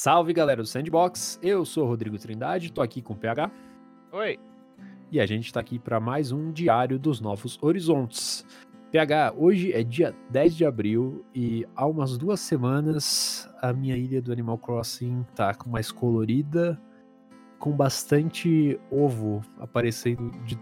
Salve 0.00 0.32
galera 0.32 0.62
do 0.62 0.68
Sandbox, 0.68 1.40
eu 1.42 1.64
sou 1.64 1.84
o 1.84 1.88
Rodrigo 1.88 2.16
Trindade, 2.16 2.70
tô 2.70 2.80
aqui 2.80 3.02
com 3.02 3.14
o 3.14 3.16
PH. 3.16 3.50
Oi. 4.12 4.38
E 5.10 5.18
a 5.18 5.26
gente 5.26 5.52
tá 5.52 5.58
aqui 5.58 5.76
para 5.76 5.98
mais 5.98 6.30
um 6.30 6.52
Diário 6.52 7.00
dos 7.00 7.20
Novos 7.20 7.58
Horizontes. 7.60 8.46
PH, 8.92 9.34
hoje 9.36 9.72
é 9.72 9.82
dia 9.82 10.14
10 10.30 10.54
de 10.54 10.64
abril 10.64 11.24
e 11.34 11.66
há 11.74 11.84
umas 11.84 12.16
duas 12.16 12.38
semanas 12.38 13.50
a 13.60 13.72
minha 13.72 13.96
ilha 13.96 14.22
do 14.22 14.30
Animal 14.30 14.56
Crossing 14.58 15.26
tá 15.34 15.52
mais 15.66 15.90
colorida, 15.90 16.80
com 17.58 17.72
bastante 17.72 18.78
ovo 18.92 19.42
aparecendo 19.58 20.30
de 20.44 20.56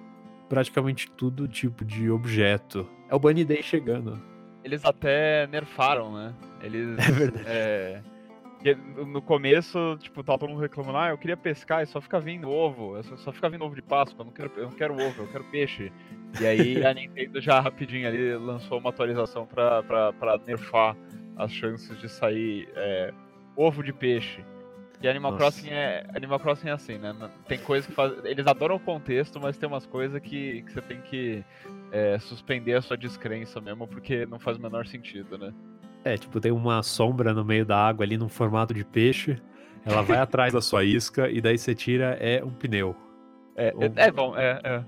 praticamente 0.49 1.11
todo 1.11 1.47
tipo 1.47 1.85
de 1.85 2.09
objeto. 2.11 2.89
É 3.07 3.15
o 3.15 3.19
Bunny 3.19 3.45
Day 3.45 3.63
chegando. 3.63 4.19
Eles 4.65 4.83
até 4.83 5.47
nerfaram, 5.49 6.11
né? 6.11 6.35
Eles. 6.63 6.97
É 7.07 7.13
verdade. 7.13 7.45
É, 7.47 8.03
no 8.75 9.23
começo, 9.23 9.97
tipo, 10.01 10.23
tava 10.25 10.39
todo 10.39 10.51
mundo 10.51 10.61
reclamando, 10.61 10.99
ah, 10.99 11.09
eu 11.11 11.19
queria 11.19 11.37
pescar 11.37 11.83
e 11.83 11.87
só 11.87 12.01
fica 12.01 12.19
vindo 12.19 12.51
ovo, 12.51 13.03
só, 13.03 13.17
só 13.17 13.33
fica 13.33 13.49
vindo 13.49 13.65
ovo 13.65 13.75
de 13.75 13.83
Páscoa, 13.83 14.23
eu 14.23 14.25
não 14.27 14.33
quero, 14.33 14.53
eu 14.57 14.65
não 14.65 14.73
quero 14.73 14.95
ovo, 14.95 15.23
eu 15.23 15.29
quero 15.29 15.45
peixe. 15.45 15.93
E 16.41 16.47
aí 16.47 16.85
a 16.85 16.93
Nintendo 16.93 17.41
já 17.41 17.61
rapidinho 17.61 18.09
ali 18.09 18.35
lançou 18.37 18.79
uma 18.79 18.91
atualização 18.91 19.47
pra, 19.47 19.83
pra, 19.83 20.13
pra 20.13 20.39
nerfar 20.39 20.97
as 21.37 21.53
chances 21.53 21.99
de 22.01 22.09
sair 22.09 22.69
é, 22.75 23.13
ovo 23.57 23.83
de 23.83 23.93
peixe. 23.93 24.45
E 25.01 25.09
Animal 25.09 25.33
Nossa. 25.33 25.45
Crossing 25.45 25.71
é 25.71 26.07
Animal 26.15 26.41
Crossing 26.41 26.69
é 26.69 26.73
assim, 26.73 26.99
né? 26.99 27.15
Tem 27.47 27.59
coisas 27.59 27.87
que 27.87 27.93
faz... 27.93 28.13
eles 28.25 28.47
adoram 28.47 28.77
o 28.77 28.81
contexto, 28.81 29.39
mas 29.41 29.57
tem 29.59 29.69
umas 29.69 29.87
coisas 29.87 30.21
que, 30.21 30.63
que 30.63 30.73
você 30.73 30.81
tem 30.81 31.01
que 31.03 31.45
é, 31.93 32.19
suspender 32.19 32.75
a 32.75 32.83
sua 32.83 32.97
descrença 32.97 33.61
mesmo, 33.61 33.87
porque 33.87 34.25
não 34.27 34.39
faz 34.39 34.57
o 34.57 34.61
menor 34.61 34.87
sentido, 34.87 35.37
né? 35.37 35.53
É, 36.07 36.17
tipo, 36.17 36.41
tem 36.41 36.53
uma 36.53 36.85
sombra 36.85 37.35
no 37.35 37.45
meio 37.45 37.67
da 37.67 37.77
água 37.77 38.05
ali 38.05 38.17
num 38.17 38.29
formato 38.29 38.73
de 38.73 38.85
peixe. 38.85 39.37
Ela 39.85 40.03
vai 40.03 40.19
atrás 40.19 40.53
da 40.53 40.61
sua 40.61 40.85
isca 40.85 41.29
e 41.29 41.41
daí 41.41 41.59
você 41.59 41.75
tira 41.75 42.17
é 42.21 42.45
um 42.45 42.51
pneu. 42.51 42.95
É, 43.57 43.75
é, 43.77 44.07
é, 44.07 44.11
bom, 44.13 44.37
é, 44.37 44.61
é. 44.63 44.85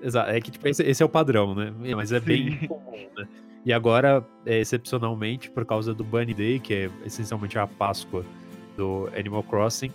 Exato, 0.00 0.30
é 0.30 0.40
que 0.40 0.48
tipo, 0.48 0.68
esse, 0.68 0.82
esse 0.84 1.02
é 1.02 1.06
o 1.06 1.08
padrão, 1.08 1.56
né? 1.56 1.72
Mas 1.96 2.12
é 2.12 2.20
Sim. 2.20 2.26
bem 2.26 2.68
comum, 2.68 3.08
né? 3.16 3.26
E 3.64 3.72
agora, 3.72 4.24
é, 4.46 4.60
excepcionalmente, 4.60 5.50
por 5.50 5.64
causa 5.66 5.92
do 5.92 6.04
Bunny 6.04 6.32
Day, 6.34 6.60
que 6.60 6.72
é 6.72 6.90
essencialmente 7.04 7.58
a 7.58 7.66
Páscoa 7.66 8.24
do 8.76 9.08
Animal 9.18 9.42
Crossing, 9.42 9.90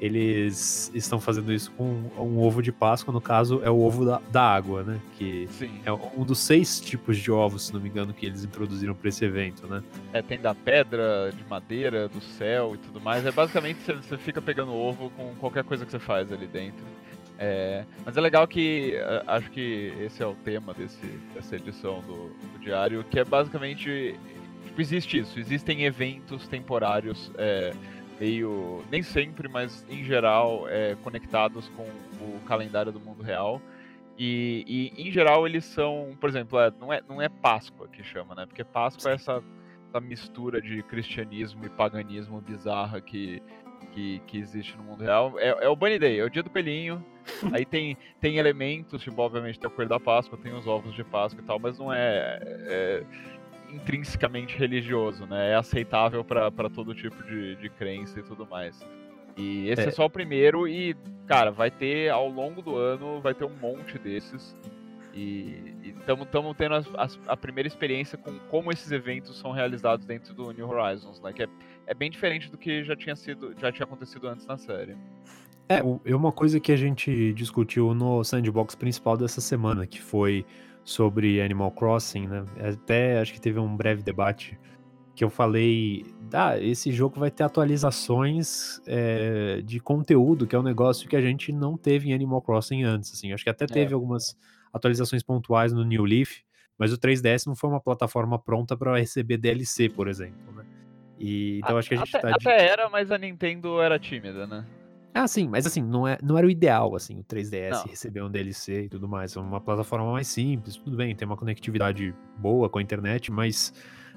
eles 0.00 0.90
estão 0.94 1.20
fazendo 1.20 1.52
isso 1.52 1.70
com 1.72 1.84
um 2.18 2.38
ovo 2.38 2.62
de 2.62 2.70
Páscoa, 2.70 3.12
no 3.12 3.20
caso 3.20 3.60
é 3.64 3.70
o 3.70 3.78
ovo 3.80 4.04
da, 4.04 4.20
da 4.30 4.42
água, 4.42 4.82
né? 4.82 5.00
Que 5.16 5.48
Sim. 5.50 5.80
é 5.84 5.92
um 5.92 6.24
dos 6.24 6.38
seis 6.38 6.80
tipos 6.80 7.16
de 7.18 7.30
ovos, 7.30 7.66
se 7.66 7.74
não 7.74 7.80
me 7.80 7.88
engano, 7.88 8.12
que 8.12 8.26
eles 8.26 8.44
introduziram 8.44 8.94
para 8.94 9.08
esse 9.08 9.24
evento, 9.24 9.66
né? 9.66 9.82
É, 10.12 10.22
tem 10.22 10.38
da 10.38 10.54
pedra, 10.54 11.32
de 11.34 11.44
madeira, 11.48 12.08
do 12.08 12.20
céu 12.20 12.74
e 12.74 12.78
tudo 12.78 13.00
mais. 13.00 13.24
É 13.24 13.32
basicamente 13.32 13.80
você 13.84 14.16
fica 14.18 14.42
pegando 14.42 14.72
ovo 14.72 15.10
com 15.10 15.34
qualquer 15.36 15.64
coisa 15.64 15.84
que 15.84 15.90
você 15.90 15.98
faz 15.98 16.30
ali 16.32 16.46
dentro. 16.46 16.84
É, 17.38 17.84
mas 18.04 18.16
é 18.16 18.20
legal 18.20 18.46
que 18.48 18.94
acho 19.26 19.50
que 19.50 19.92
esse 20.00 20.22
é 20.22 20.26
o 20.26 20.34
tema 20.34 20.72
desse, 20.72 21.06
dessa 21.34 21.56
edição 21.56 22.00
do, 22.00 22.30
do 22.30 22.58
diário, 22.60 23.04
que 23.04 23.18
é 23.18 23.24
basicamente 23.24 24.18
tipo, 24.64 24.80
existe 24.80 25.18
isso, 25.18 25.38
existem 25.38 25.84
eventos 25.84 26.46
temporários. 26.48 27.30
É, 27.38 27.72
meio, 28.18 28.84
nem 28.90 29.02
sempre, 29.02 29.48
mas 29.48 29.84
em 29.88 30.04
geral, 30.04 30.68
é, 30.68 30.96
conectados 31.02 31.68
com 31.70 31.82
o 31.82 32.40
calendário 32.46 32.92
do 32.92 33.00
mundo 33.00 33.22
real. 33.22 33.60
E, 34.18 34.92
e 34.96 35.08
em 35.08 35.12
geral 35.12 35.46
eles 35.46 35.64
são, 35.64 36.16
por 36.18 36.28
exemplo, 36.28 36.58
é, 36.58 36.72
não, 36.80 36.92
é, 36.92 37.02
não 37.06 37.20
é 37.20 37.28
Páscoa 37.28 37.86
que 37.88 38.02
chama, 38.02 38.34
né? 38.34 38.46
Porque 38.46 38.64
Páscoa 38.64 39.10
é 39.10 39.14
essa, 39.14 39.42
essa 39.88 40.00
mistura 40.00 40.60
de 40.60 40.82
cristianismo 40.82 41.66
e 41.66 41.68
paganismo 41.68 42.40
bizarra 42.40 43.00
que, 43.00 43.42
que, 43.92 44.20
que, 44.26 44.38
existe 44.38 44.76
no 44.76 44.84
mundo 44.84 45.04
real. 45.04 45.38
É, 45.38 45.64
é, 45.64 45.68
o 45.68 45.76
Bunny 45.76 45.98
Day, 45.98 46.18
é 46.18 46.24
o 46.24 46.30
dia 46.30 46.42
do 46.42 46.50
pelinho. 46.50 47.04
Aí 47.52 47.66
tem, 47.66 47.96
tem 48.20 48.38
elementos, 48.38 49.02
tipo, 49.02 49.20
obviamente 49.20 49.58
tem 49.58 49.68
o 49.68 49.70
coelho 49.70 49.90
da 49.90 50.00
Páscoa, 50.00 50.38
tem 50.38 50.54
os 50.54 50.66
ovos 50.66 50.94
de 50.94 51.04
Páscoa 51.04 51.42
e 51.42 51.44
tal, 51.44 51.58
mas 51.58 51.78
não 51.78 51.92
é, 51.92 52.38
é 52.42 53.04
intrinsecamente 53.70 54.56
religioso, 54.56 55.26
né? 55.26 55.52
É 55.52 55.54
aceitável 55.54 56.24
para 56.24 56.70
todo 56.70 56.94
tipo 56.94 57.22
de, 57.24 57.56
de 57.56 57.68
crença 57.70 58.20
e 58.20 58.22
tudo 58.22 58.46
mais. 58.46 58.78
E 59.36 59.68
esse 59.68 59.82
é. 59.82 59.88
é. 59.88 59.90
só 59.90 60.06
o 60.06 60.10
primeiro 60.10 60.66
e, 60.66 60.96
cara, 61.26 61.50
vai 61.50 61.70
ter 61.70 62.10
ao 62.10 62.28
longo 62.28 62.62
do 62.62 62.76
ano, 62.76 63.20
vai 63.20 63.34
ter 63.34 63.44
um 63.44 63.56
monte 63.56 63.98
desses. 63.98 64.56
E 65.14 65.74
estamos 65.84 66.28
tendo 66.56 66.74
a, 66.74 67.04
a, 67.04 67.08
a, 67.32 67.36
primeira 67.36 67.66
experiência 67.66 68.18
com 68.18 68.38
como 68.50 68.70
esses 68.70 68.90
eventos 68.92 69.38
são 69.38 69.50
realizados 69.50 70.04
dentro 70.04 70.34
do 70.34 70.52
New 70.52 70.68
Horizons, 70.68 71.20
né? 71.20 71.32
Que 71.32 71.44
é, 71.44 71.48
é 71.86 71.94
bem 71.94 72.10
diferente 72.10 72.50
do 72.50 72.58
que 72.58 72.84
já 72.84 72.94
tinha 72.94 73.16
sido, 73.16 73.54
já 73.58 73.72
tinha 73.72 73.84
acontecido 73.84 74.28
antes 74.28 74.46
na 74.46 74.58
série. 74.58 74.94
É, 75.68 75.80
é 76.04 76.14
uma 76.14 76.30
coisa 76.30 76.60
que 76.60 76.70
a 76.70 76.76
gente 76.76 77.32
discutiu 77.32 77.94
no 77.94 78.22
sandbox 78.22 78.74
principal 78.74 79.16
dessa 79.16 79.40
semana, 79.40 79.86
que 79.86 80.00
foi 80.00 80.44
sobre 80.86 81.42
Animal 81.42 81.72
Crossing, 81.72 82.28
né? 82.28 82.44
Até 82.60 83.18
acho 83.18 83.32
que 83.32 83.40
teve 83.40 83.58
um 83.58 83.76
breve 83.76 84.04
debate 84.04 84.56
que 85.16 85.24
eu 85.24 85.28
falei, 85.28 86.06
ah, 86.32 86.56
esse 86.58 86.92
jogo 86.92 87.18
vai 87.18 87.30
ter 87.30 87.42
atualizações 87.42 88.80
é, 88.86 89.62
de 89.64 89.80
conteúdo, 89.80 90.46
que 90.46 90.54
é 90.54 90.58
um 90.58 90.62
negócio 90.62 91.08
que 91.08 91.16
a 91.16 91.20
gente 91.20 91.50
não 91.50 91.76
teve 91.76 92.10
em 92.10 92.14
Animal 92.14 92.40
Crossing 92.40 92.84
antes, 92.84 93.12
assim. 93.12 93.32
Acho 93.32 93.42
que 93.42 93.50
até 93.50 93.66
teve 93.66 93.90
é. 93.90 93.94
algumas 93.94 94.38
atualizações 94.72 95.24
pontuais 95.24 95.72
no 95.72 95.82
New 95.84 96.04
Leaf, 96.04 96.42
mas 96.78 96.92
o 96.92 96.98
3DS 96.98 97.46
não 97.46 97.56
foi 97.56 97.68
uma 97.68 97.80
plataforma 97.80 98.38
pronta 98.38 98.76
para 98.76 98.96
receber 98.96 99.38
DLC, 99.38 99.88
por 99.88 100.06
exemplo, 100.06 100.52
né? 100.54 100.64
E, 101.18 101.58
então 101.64 101.78
acho 101.78 101.88
que 101.88 101.94
a 101.94 101.98
gente 101.98 102.16
até, 102.16 102.28
tá... 102.28 102.36
Até 102.36 102.68
era, 102.68 102.88
mas 102.88 103.10
a 103.10 103.18
Nintendo 103.18 103.80
era 103.80 103.98
tímida, 103.98 104.46
né? 104.46 104.64
Ah, 105.18 105.26
sim, 105.26 105.48
mas 105.48 105.64
assim, 105.64 105.82
não, 105.82 106.06
é, 106.06 106.18
não 106.22 106.36
era 106.36 106.46
o 106.46 106.50
ideal, 106.50 106.94
assim, 106.94 107.18
o 107.18 107.24
3DS 107.24 107.70
não. 107.70 107.84
receber 107.84 108.22
um 108.22 108.30
DLC 108.30 108.82
e 108.82 108.88
tudo 108.90 109.08
mais. 109.08 109.34
É 109.34 109.40
uma 109.40 109.62
plataforma 109.62 110.12
mais 110.12 110.28
simples, 110.28 110.76
tudo 110.76 110.94
bem, 110.94 111.16
tem 111.16 111.24
uma 111.24 111.38
conectividade 111.38 112.14
boa 112.36 112.68
com 112.68 112.78
a 112.78 112.82
internet, 112.82 113.32
mas 113.32 113.72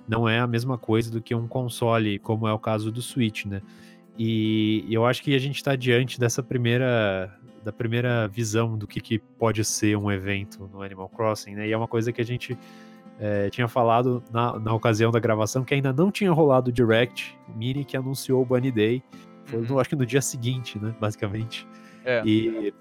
não 0.05 0.27
é 0.27 0.39
a 0.39 0.45
mesma 0.45 0.77
coisa 0.77 1.09
do 1.09 1.21
que 1.21 1.33
um 1.33 1.47
console, 1.47 2.19
como 2.19 2.45
é 2.49 2.51
o 2.51 2.59
caso 2.59 2.91
do 2.91 3.01
Switch, 3.01 3.45
né? 3.45 3.61
E 4.17 4.85
eu 4.89 5.05
acho 5.05 5.23
que 5.23 5.33
a 5.33 5.39
gente 5.39 5.55
está 5.55 5.73
diante 5.73 6.19
dessa 6.19 6.43
primeira 6.43 7.33
da 7.63 7.71
primeira 7.71 8.27
visão 8.27 8.77
do 8.77 8.85
que, 8.85 8.99
que 8.99 9.19
pode 9.19 9.63
ser 9.63 9.97
um 9.97 10.11
evento 10.11 10.69
no 10.73 10.81
Animal 10.81 11.07
Crossing, 11.07 11.55
né? 11.55 11.65
E 11.65 11.71
é 11.71 11.77
uma 11.77 11.87
coisa 11.87 12.11
que 12.11 12.19
a 12.19 12.25
gente 12.25 12.57
é, 13.17 13.49
tinha 13.49 13.69
falado 13.69 14.21
na, 14.33 14.59
na 14.59 14.73
ocasião 14.73 15.11
da 15.11 15.19
gravação 15.19 15.63
que 15.63 15.73
ainda 15.73 15.93
não 15.93 16.11
tinha 16.11 16.31
rolado 16.33 16.69
o 16.69 16.73
Direct 16.73 17.37
Mini 17.55 17.85
que 17.85 17.95
anunciou 17.95 18.41
o 18.41 18.45
Bunny 18.45 18.71
Day 18.71 19.01
foi, 19.49 19.59
uhum. 19.59 19.79
acho 19.79 19.89
que 19.89 19.95
no 19.95 20.05
dia 20.05 20.21
seguinte, 20.21 20.79
né? 20.79 20.93
Basicamente. 20.99 21.67
É. 22.05 22.21
E, 22.25 22.73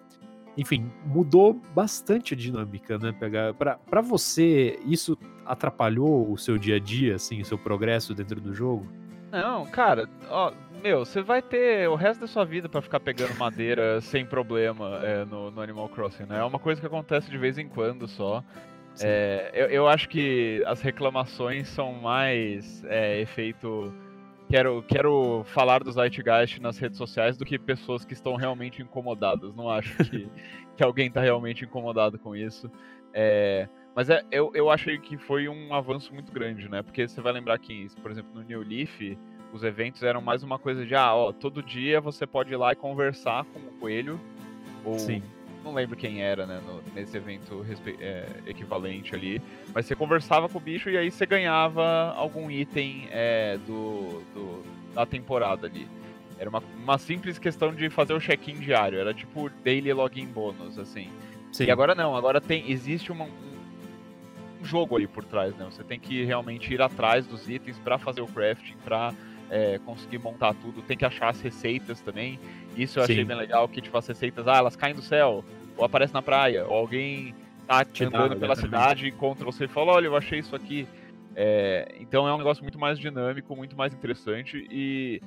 enfim, 0.56 0.90
mudou 1.04 1.54
bastante 1.74 2.34
a 2.34 2.36
dinâmica, 2.36 2.98
né? 2.98 3.12
Pegar 3.12 3.54
para 3.54 4.00
você 4.00 4.78
isso 4.86 5.18
atrapalhou 5.46 6.30
o 6.30 6.36
seu 6.36 6.58
dia 6.58 6.76
a 6.76 6.78
dia, 6.78 7.14
assim, 7.14 7.40
o 7.40 7.44
seu 7.44 7.58
progresso 7.58 8.14
dentro 8.14 8.40
do 8.40 8.54
jogo? 8.54 8.86
Não, 9.30 9.66
cara, 9.66 10.08
ó, 10.30 10.52
meu, 10.82 11.04
você 11.04 11.20
vai 11.20 11.42
ter 11.42 11.88
o 11.88 11.94
resto 11.94 12.20
da 12.20 12.26
sua 12.26 12.44
vida 12.44 12.68
para 12.68 12.80
ficar 12.80 13.00
pegando 13.00 13.36
madeira 13.36 14.00
sem 14.02 14.24
problema 14.24 15.00
é, 15.02 15.24
no, 15.24 15.50
no, 15.50 15.60
Animal 15.60 15.88
Crossing, 15.88 16.24
né? 16.24 16.38
É 16.38 16.44
uma 16.44 16.58
coisa 16.58 16.80
que 16.80 16.86
acontece 16.86 17.30
de 17.30 17.38
vez 17.38 17.58
em 17.58 17.68
quando 17.68 18.06
só. 18.06 18.42
É, 19.00 19.50
eu, 19.54 19.66
eu, 19.66 19.88
acho 19.88 20.08
que 20.08 20.62
as 20.66 20.80
reclamações 20.80 21.68
são 21.68 21.92
mais 21.92 22.82
é, 22.84 23.20
efeito 23.20 23.94
quero, 24.48 24.82
quero 24.82 25.44
falar 25.46 25.82
do 25.82 25.92
Zeitgeist 25.92 26.60
nas 26.60 26.78
redes 26.78 26.96
sociais 26.98 27.36
do 27.36 27.44
que 27.44 27.58
pessoas 27.58 28.04
que 28.04 28.14
estão 28.14 28.34
realmente 28.36 28.82
incomodadas. 28.82 29.54
Não 29.54 29.70
acho 29.70 29.96
que, 30.04 30.28
que 30.76 30.82
alguém 30.82 31.08
está 31.08 31.20
realmente 31.20 31.64
incomodado 31.64 32.18
com 32.18 32.34
isso. 32.34 32.70
É, 33.12 33.68
mas 33.94 34.10
é, 34.10 34.24
eu, 34.30 34.50
eu 34.54 34.70
achei 34.70 34.98
que 34.98 35.16
foi 35.16 35.48
um 35.48 35.74
avanço 35.74 36.12
muito 36.14 36.32
grande, 36.32 36.68
né? 36.68 36.82
Porque 36.82 37.06
você 37.06 37.20
vai 37.20 37.32
lembrar 37.32 37.58
que, 37.58 37.88
por 38.02 38.10
exemplo, 38.10 38.30
no 38.34 38.42
New 38.42 38.62
Leaf, 38.62 39.18
os 39.52 39.62
eventos 39.62 40.02
eram 40.02 40.20
mais 40.20 40.42
uma 40.42 40.58
coisa 40.58 40.84
de, 40.84 40.94
ah, 40.94 41.14
ó, 41.14 41.32
todo 41.32 41.62
dia 41.62 42.00
você 42.00 42.26
pode 42.26 42.52
ir 42.52 42.56
lá 42.56 42.72
e 42.72 42.76
conversar 42.76 43.44
com 43.44 43.58
o 43.58 43.72
coelho. 43.78 44.20
Ou 44.84 44.98
Sim 44.98 45.22
não 45.68 45.74
lembro 45.74 45.96
quem 45.96 46.22
era, 46.22 46.46
né, 46.46 46.60
no, 46.66 46.82
nesse 46.94 47.16
evento 47.16 47.64
é, 48.00 48.26
equivalente 48.46 49.14
ali, 49.14 49.40
mas 49.74 49.86
você 49.86 49.94
conversava 49.94 50.48
com 50.48 50.58
o 50.58 50.60
bicho 50.60 50.88
e 50.90 50.96
aí 50.96 51.10
você 51.10 51.26
ganhava 51.26 52.12
algum 52.16 52.50
item 52.50 53.08
é, 53.10 53.58
do, 53.66 54.22
do, 54.34 54.64
da 54.94 55.04
temporada 55.04 55.66
ali. 55.66 55.86
Era 56.38 56.48
uma, 56.48 56.62
uma 56.76 56.98
simples 56.98 57.38
questão 57.38 57.74
de 57.74 57.90
fazer 57.90 58.14
o 58.14 58.20
check-in 58.20 58.54
diário, 58.60 58.98
era 58.98 59.12
tipo 59.12 59.50
daily 59.62 59.92
login 59.92 60.26
bônus, 60.26 60.78
assim. 60.78 61.10
Sim. 61.52 61.64
E 61.64 61.70
agora 61.70 61.94
não, 61.94 62.14
agora 62.16 62.40
tem 62.40 62.70
existe 62.70 63.10
uma, 63.10 63.24
um, 63.24 64.64
jogo 64.64 64.96
ali 64.96 65.06
por 65.06 65.24
trás, 65.24 65.54
né? 65.56 65.66
Você 65.70 65.82
tem 65.82 65.98
que 65.98 66.24
realmente 66.24 66.72
ir 66.72 66.80
atrás 66.80 67.26
dos 67.26 67.48
itens 67.48 67.78
para 67.78 67.98
fazer 67.98 68.20
o 68.20 68.26
crafting, 68.26 68.76
para 68.84 69.12
é, 69.50 69.78
conseguir 69.84 70.18
montar 70.18 70.54
tudo, 70.54 70.82
tem 70.82 70.96
que 70.96 71.04
achar 71.04 71.28
as 71.28 71.40
receitas 71.40 72.00
também. 72.00 72.38
Isso 72.76 72.98
eu 72.98 73.02
achei 73.02 73.16
Sim. 73.16 73.24
bem 73.24 73.36
legal, 73.36 73.68
que 73.68 73.80
tipo, 73.80 73.96
as 73.96 74.06
receitas, 74.06 74.46
ah, 74.46 74.56
elas 74.56 74.76
caem 74.76 74.94
do 74.94 75.02
céu, 75.02 75.44
ou 75.78 75.84
aparecem 75.84 76.12
na 76.12 76.20
praia, 76.20 76.66
ou 76.66 76.74
alguém 76.74 77.34
tá 77.66 77.84
Te 77.84 78.04
andando 78.04 78.36
pela 78.36 78.56
cidade 78.56 79.06
e 79.06 79.10
encontra 79.10 79.44
você 79.44 79.66
e 79.66 79.68
fala, 79.68 79.92
olha, 79.92 80.06
eu 80.06 80.16
achei 80.16 80.38
isso 80.40 80.56
aqui. 80.56 80.88
É, 81.36 81.94
então 82.00 82.26
é 82.26 82.34
um 82.34 82.38
negócio 82.38 82.62
muito 82.64 82.78
mais 82.78 82.98
dinâmico, 82.98 83.54
muito 83.54 83.76
mais 83.76 83.94
interessante 83.94 84.66
e 84.70 85.22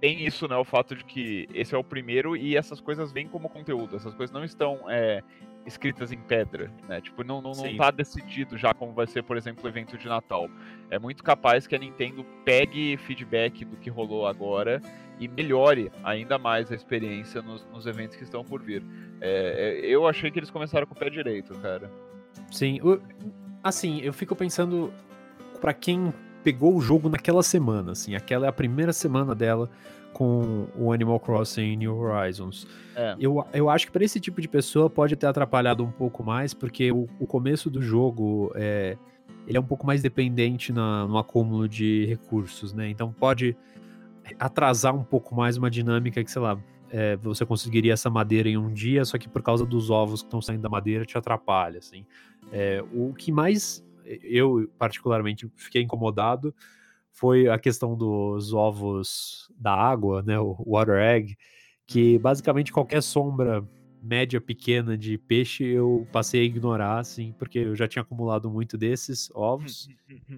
tem 0.00 0.26
isso, 0.26 0.48
né? 0.48 0.56
O 0.56 0.64
fato 0.64 0.96
de 0.96 1.04
que 1.04 1.48
esse 1.54 1.74
é 1.74 1.78
o 1.78 1.84
primeiro 1.84 2.36
e 2.36 2.56
essas 2.56 2.80
coisas 2.80 3.12
vêm 3.12 3.28
como 3.28 3.48
conteúdo. 3.48 3.94
Essas 3.96 4.14
coisas 4.14 4.34
não 4.34 4.44
estão 4.44 4.80
é, 4.88 5.22
escritas 5.64 6.10
em 6.10 6.18
pedra, 6.18 6.70
né? 6.88 7.00
Tipo, 7.00 7.22
não, 7.22 7.40
não, 7.40 7.52
não 7.52 7.76
tá 7.76 7.90
decidido 7.90 8.56
já 8.56 8.74
como 8.74 8.92
vai 8.92 9.06
ser, 9.06 9.22
por 9.22 9.36
exemplo, 9.36 9.64
o 9.64 9.68
evento 9.68 9.96
de 9.96 10.08
Natal. 10.08 10.48
É 10.90 10.98
muito 10.98 11.22
capaz 11.22 11.66
que 11.66 11.76
a 11.76 11.78
Nintendo 11.78 12.24
pegue 12.44 12.96
feedback 12.96 13.64
do 13.64 13.76
que 13.76 13.88
rolou 13.88 14.26
agora 14.26 14.82
e 15.18 15.28
melhore 15.28 15.90
ainda 16.04 16.38
mais 16.38 16.70
a 16.70 16.74
experiência 16.74 17.42
nos, 17.42 17.66
nos 17.72 17.86
eventos 17.86 18.16
que 18.16 18.22
estão 18.22 18.44
por 18.44 18.62
vir. 18.62 18.82
É, 19.20 19.80
é 19.82 19.86
eu 19.86 20.06
achei 20.06 20.30
que 20.30 20.38
eles 20.38 20.50
começaram 20.50 20.86
com 20.86 20.94
o 20.94 20.96
pé 20.96 21.10
direito, 21.10 21.54
cara. 21.58 21.90
Sim, 22.50 22.78
assim, 23.62 24.00
eu 24.00 24.12
fico 24.12 24.36
pensando 24.36 24.92
para 25.60 25.72
quem 25.72 26.12
pegou 26.44 26.76
o 26.76 26.80
jogo 26.80 27.08
naquela 27.08 27.42
semana, 27.42 27.92
assim, 27.92 28.14
aquela 28.14 28.46
é 28.46 28.48
a 28.48 28.52
primeira 28.52 28.92
semana 28.92 29.34
dela 29.34 29.68
com 30.12 30.66
o 30.74 30.92
Animal 30.92 31.20
Crossing 31.20 31.76
New 31.76 31.94
Horizons. 31.94 32.66
É. 32.94 33.14
Eu, 33.18 33.44
eu 33.52 33.68
acho 33.68 33.86
que 33.86 33.92
para 33.92 34.04
esse 34.04 34.18
tipo 34.18 34.40
de 34.40 34.48
pessoa 34.48 34.88
pode 34.88 35.14
ter 35.14 35.26
atrapalhado 35.26 35.84
um 35.84 35.90
pouco 35.90 36.22
mais, 36.22 36.54
porque 36.54 36.90
o, 36.90 37.06
o 37.20 37.26
começo 37.26 37.68
do 37.68 37.82
jogo 37.82 38.50
é, 38.54 38.96
ele 39.46 39.58
é 39.58 39.60
um 39.60 39.64
pouco 39.64 39.86
mais 39.86 40.00
dependente 40.00 40.72
na, 40.72 41.06
no 41.06 41.18
acúmulo 41.18 41.68
de 41.68 42.06
recursos, 42.06 42.72
né? 42.72 42.88
Então 42.88 43.12
pode 43.12 43.54
atrasar 44.38 44.94
um 44.94 45.04
pouco 45.04 45.34
mais 45.34 45.56
uma 45.56 45.70
dinâmica 45.70 46.22
que, 46.22 46.30
sei 46.30 46.42
lá, 46.42 46.58
é, 46.90 47.16
você 47.16 47.44
conseguiria 47.44 47.92
essa 47.92 48.08
madeira 48.08 48.48
em 48.48 48.56
um 48.56 48.72
dia, 48.72 49.04
só 49.04 49.18
que 49.18 49.28
por 49.28 49.42
causa 49.42 49.64
dos 49.64 49.90
ovos 49.90 50.22
que 50.22 50.28
estão 50.28 50.40
saindo 50.40 50.62
da 50.62 50.68
madeira 50.68 51.04
te 51.04 51.16
atrapalha, 51.18 51.78
assim. 51.78 52.04
É, 52.52 52.82
o 52.92 53.12
que 53.12 53.32
mais 53.32 53.84
eu 54.22 54.70
particularmente 54.78 55.50
fiquei 55.56 55.82
incomodado 55.82 56.54
foi 57.10 57.48
a 57.48 57.58
questão 57.58 57.96
dos 57.96 58.52
ovos 58.52 59.50
da 59.58 59.74
água, 59.74 60.22
né, 60.22 60.38
o 60.38 60.54
water 60.66 60.96
egg, 60.96 61.36
que 61.86 62.18
basicamente 62.18 62.72
qualquer 62.72 63.02
sombra 63.02 63.66
média 64.02 64.40
pequena 64.40 64.96
de 64.96 65.18
peixe 65.18 65.64
eu 65.64 66.06
passei 66.12 66.42
a 66.42 66.44
ignorar, 66.44 66.98
assim, 66.98 67.34
porque 67.38 67.58
eu 67.58 67.74
já 67.74 67.88
tinha 67.88 68.02
acumulado 68.02 68.50
muito 68.50 68.78
desses 68.78 69.30
ovos. 69.34 69.88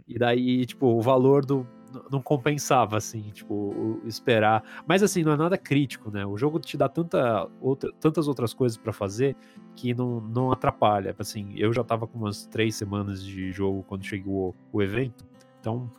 e 0.06 0.19
daí, 0.19 0.64
tipo, 0.64 0.87
o 0.87 1.02
valor 1.02 1.44
do 1.44 1.67
não 2.11 2.20
compensava, 2.20 2.96
assim, 2.96 3.31
tipo, 3.31 4.00
esperar. 4.05 4.62
Mas 4.87 5.02
assim, 5.02 5.23
não 5.23 5.32
é 5.32 5.37
nada 5.37 5.56
crítico, 5.56 6.11
né? 6.11 6.25
O 6.26 6.37
jogo 6.37 6.58
te 6.58 6.76
dá 6.76 6.88
tanta 6.88 7.49
outra, 7.61 7.93
tantas 8.00 8.29
outras 8.29 8.52
coisas 8.52 8.76
para 8.76 8.93
fazer 8.93 9.37
que 9.75 9.94
não, 9.94 10.20
não 10.20 10.52
atrapalha. 10.52 11.14
Assim, 11.19 11.52
eu 11.56 11.73
já 11.73 11.82
tava 11.85 12.06
com 12.06 12.19
umas 12.19 12.46
três 12.46 12.75
semanas 12.75 13.23
de 13.25 13.52
jogo 13.52 13.85
quando 13.88 14.05
chegou 14.05 14.55
o 14.73 14.82
evento, 14.82 15.25
então 15.61 15.90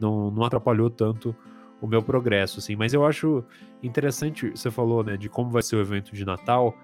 não, 0.00 0.30
não 0.30 0.44
atrapalhou 0.44 0.90
tanto 0.90 1.34
o 1.80 1.86
meu 1.86 2.02
progresso, 2.02 2.58
assim. 2.58 2.76
Mas 2.76 2.94
eu 2.94 3.04
acho 3.04 3.44
interessante, 3.82 4.50
você 4.50 4.70
falou, 4.70 5.02
né, 5.02 5.16
de 5.16 5.28
como 5.28 5.50
vai 5.50 5.62
ser 5.62 5.76
o 5.76 5.80
evento 5.80 6.14
de 6.14 6.24
Natal. 6.24 6.74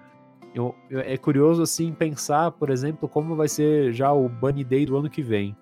Eu, 0.53 0.75
eu, 0.89 0.99
é 0.99 1.15
curioso, 1.15 1.61
assim, 1.61 1.93
pensar, 1.93 2.51
por 2.51 2.69
exemplo, 2.69 3.07
como 3.07 3.35
vai 3.35 3.47
ser 3.47 3.93
já 3.93 4.11
o 4.11 4.27
Bunny 4.27 4.63
Day 4.63 4.85
do 4.85 4.97
ano 4.97 5.09
que 5.09 5.21
vem 5.21 5.55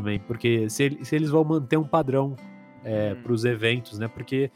também, 0.00 0.18
porque 0.18 0.68
se, 0.70 0.98
se 1.02 1.14
eles 1.14 1.30
vão 1.30 1.44
manter 1.44 1.76
um 1.76 1.84
padrão 1.84 2.34
é, 2.84 3.12
hum. 3.12 3.22
para 3.22 3.32
os 3.32 3.44
eventos, 3.44 3.98
né? 3.98 4.08
Porque 4.08 4.50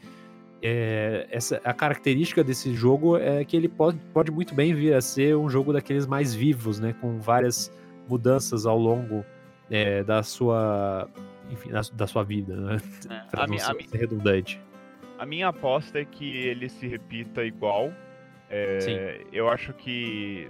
é, 0.61 1.27
essa, 1.29 1.61
a 1.63 1.73
característica 1.73 2.43
desse 2.43 2.73
jogo 2.73 3.17
é 3.17 3.45
que 3.45 3.55
ele 3.55 3.69
pode, 3.69 3.99
pode 4.13 4.31
muito 4.31 4.55
bem 4.55 4.73
vir 4.73 4.93
a 4.93 5.01
ser 5.01 5.37
um 5.37 5.49
jogo 5.49 5.71
daqueles 5.71 6.07
mais 6.07 6.33
vivos, 6.33 6.79
né? 6.79 6.93
Com 6.99 7.19
várias 7.19 7.71
mudanças 8.09 8.65
ao 8.65 8.77
longo 8.77 9.23
é, 9.69 10.03
da 10.03 10.23
sua 10.23 11.07
enfim, 11.49 11.69
da, 11.69 11.81
da 11.93 12.07
sua 12.07 12.23
vida, 12.23 12.55
né? 12.55 12.77
É, 13.09 13.19
pra 13.29 13.47
não 13.47 13.57
ser, 13.57 13.87
ser 13.87 13.97
redundante. 13.97 14.59
A 15.17 15.25
minha 15.25 15.47
aposta 15.49 15.99
é 15.99 16.05
que 16.05 16.37
ele 16.37 16.67
se 16.67 16.87
repita 16.87 17.43
igual. 17.45 17.93
É, 18.49 19.21
eu 19.31 19.49
acho 19.49 19.73
que 19.73 20.49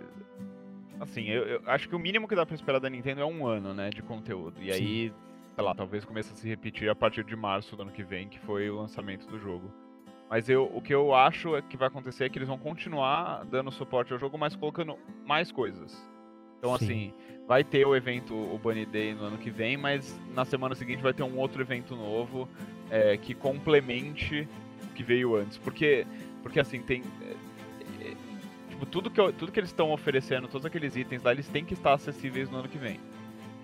Assim, 0.99 1.25
eu, 1.25 1.43
eu, 1.43 1.61
acho 1.65 1.89
que 1.89 1.95
o 1.95 1.99
mínimo 1.99 2.27
que 2.27 2.35
dá 2.35 2.45
pra 2.45 2.55
esperar 2.55 2.79
da 2.79 2.89
Nintendo 2.89 3.21
é 3.21 3.25
um 3.25 3.45
ano, 3.45 3.73
né, 3.73 3.89
de 3.89 4.01
conteúdo. 4.01 4.61
E 4.61 4.71
Sim. 4.73 4.83
aí, 4.83 5.13
sei 5.55 5.63
lá, 5.63 5.75
talvez 5.75 6.05
comece 6.05 6.31
a 6.33 6.35
se 6.35 6.47
repetir 6.47 6.89
a 6.89 6.95
partir 6.95 7.23
de 7.23 7.35
março 7.35 7.75
do 7.75 7.81
ano 7.81 7.91
que 7.91 8.03
vem, 8.03 8.27
que 8.27 8.39
foi 8.39 8.69
o 8.69 8.75
lançamento 8.75 9.27
do 9.27 9.37
jogo. 9.39 9.71
Mas 10.29 10.49
eu, 10.49 10.71
o 10.73 10.81
que 10.81 10.93
eu 10.93 11.13
acho 11.13 11.55
é 11.55 11.61
que 11.61 11.77
vai 11.77 11.87
acontecer 11.87 12.25
é 12.25 12.29
que 12.29 12.37
eles 12.37 12.47
vão 12.47 12.57
continuar 12.57 13.45
dando 13.45 13.71
suporte 13.71 14.11
ao 14.11 14.19
jogo, 14.19 14.37
mas 14.37 14.55
colocando 14.55 14.97
mais 15.25 15.51
coisas. 15.51 15.95
Então, 16.57 16.75
Sim. 16.77 16.85
assim, 16.85 17.13
vai 17.47 17.63
ter 17.63 17.85
o 17.85 17.95
evento, 17.95 18.33
o 18.33 18.57
Bunny 18.57 18.85
Day 18.85 19.13
no 19.13 19.25
ano 19.25 19.37
que 19.37 19.51
vem, 19.51 19.77
mas 19.77 20.19
na 20.33 20.45
semana 20.45 20.73
seguinte 20.73 21.03
vai 21.03 21.13
ter 21.13 21.23
um 21.23 21.37
outro 21.37 21.61
evento 21.61 21.95
novo 21.95 22.49
é, 22.89 23.17
que 23.17 23.35
complemente 23.35 24.47
o 24.83 24.93
que 24.93 25.03
veio 25.03 25.35
antes. 25.35 25.57
Porque, 25.57 26.07
porque 26.41 26.59
assim, 26.59 26.81
tem 26.81 27.03
Tipo, 28.75 28.85
tudo 28.85 29.09
que, 29.09 29.33
tudo 29.33 29.51
que 29.51 29.59
eles 29.59 29.69
estão 29.69 29.91
oferecendo, 29.91 30.49
todos 30.49 30.65
aqueles 30.65 30.97
itens 30.97 31.23
lá, 31.23 31.31
eles 31.31 31.47
têm 31.47 31.63
que 31.63 31.73
estar 31.73 31.93
acessíveis 31.93 32.49
no 32.49 32.57
ano 32.57 32.67
que 32.67 32.77
vem. 32.77 32.99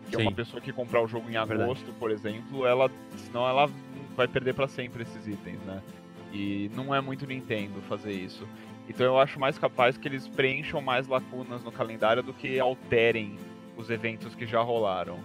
Que 0.10 0.16
uma 0.16 0.32
pessoa 0.32 0.62
que 0.62 0.74
comprar 0.74 1.02
o 1.02 1.08
jogo 1.08 1.30
em 1.30 1.36
agosto, 1.38 1.86
Verdade. 1.86 2.00
por 2.00 2.12
exemplo, 2.12 2.66
ela. 2.66 2.90
Senão 3.18 3.48
ela 3.48 3.70
vai 4.16 4.28
perder 4.28 4.54
para 4.54 4.68
sempre 4.68 5.04
esses 5.04 5.28
itens, 5.28 5.60
né? 5.62 5.82
E 6.34 6.70
não 6.76 6.94
é 6.94 7.00
muito 7.00 7.26
Nintendo 7.26 7.82
fazer 7.88 8.12
isso. 8.12 8.48
Então 8.90 9.06
eu 9.06 9.20
acho 9.20 9.40
mais 9.40 9.58
capaz 9.58 9.98
que 9.98 10.08
eles 10.08 10.28
preencham 10.28 10.82
mais 10.82 11.08
lacunas 11.08 11.64
no 11.64 11.72
calendário 11.72 12.24
do 12.24 12.34
que 12.34 12.60
alterem 12.60 13.38
os 13.78 13.90
eventos 13.90 14.36
que 14.36 14.46
já 14.46 14.62
rolaram. 14.62 15.20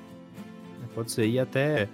Pode 0.95 1.11
ser, 1.11 1.27
e 1.27 1.39
até 1.39 1.89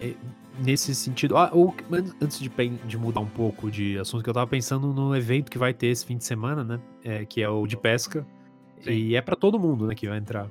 é, 0.00 0.14
nesse 0.58 0.94
sentido. 0.94 1.36
Ah, 1.36 1.50
ou, 1.52 1.74
antes 2.20 2.38
de, 2.38 2.48
de, 2.48 2.98
mudar 2.98 3.20
um 3.20 3.26
pouco 3.26 3.70
de 3.70 3.98
assunto, 3.98 4.22
que 4.22 4.30
eu 4.30 4.34
tava 4.34 4.46
pensando 4.46 4.92
no 4.92 5.14
evento 5.16 5.50
que 5.50 5.58
vai 5.58 5.72
ter 5.72 5.88
esse 5.88 6.04
fim 6.04 6.16
de 6.16 6.24
semana, 6.24 6.64
né? 6.64 6.80
É, 7.04 7.24
que 7.24 7.42
é 7.42 7.48
o 7.48 7.66
de 7.66 7.76
pesca. 7.76 8.26
Sim. 8.80 8.90
E 8.90 9.16
é 9.16 9.20
para 9.20 9.36
todo 9.36 9.58
mundo, 9.58 9.86
né, 9.86 9.94
que 9.94 10.08
vai 10.08 10.18
entrar. 10.18 10.48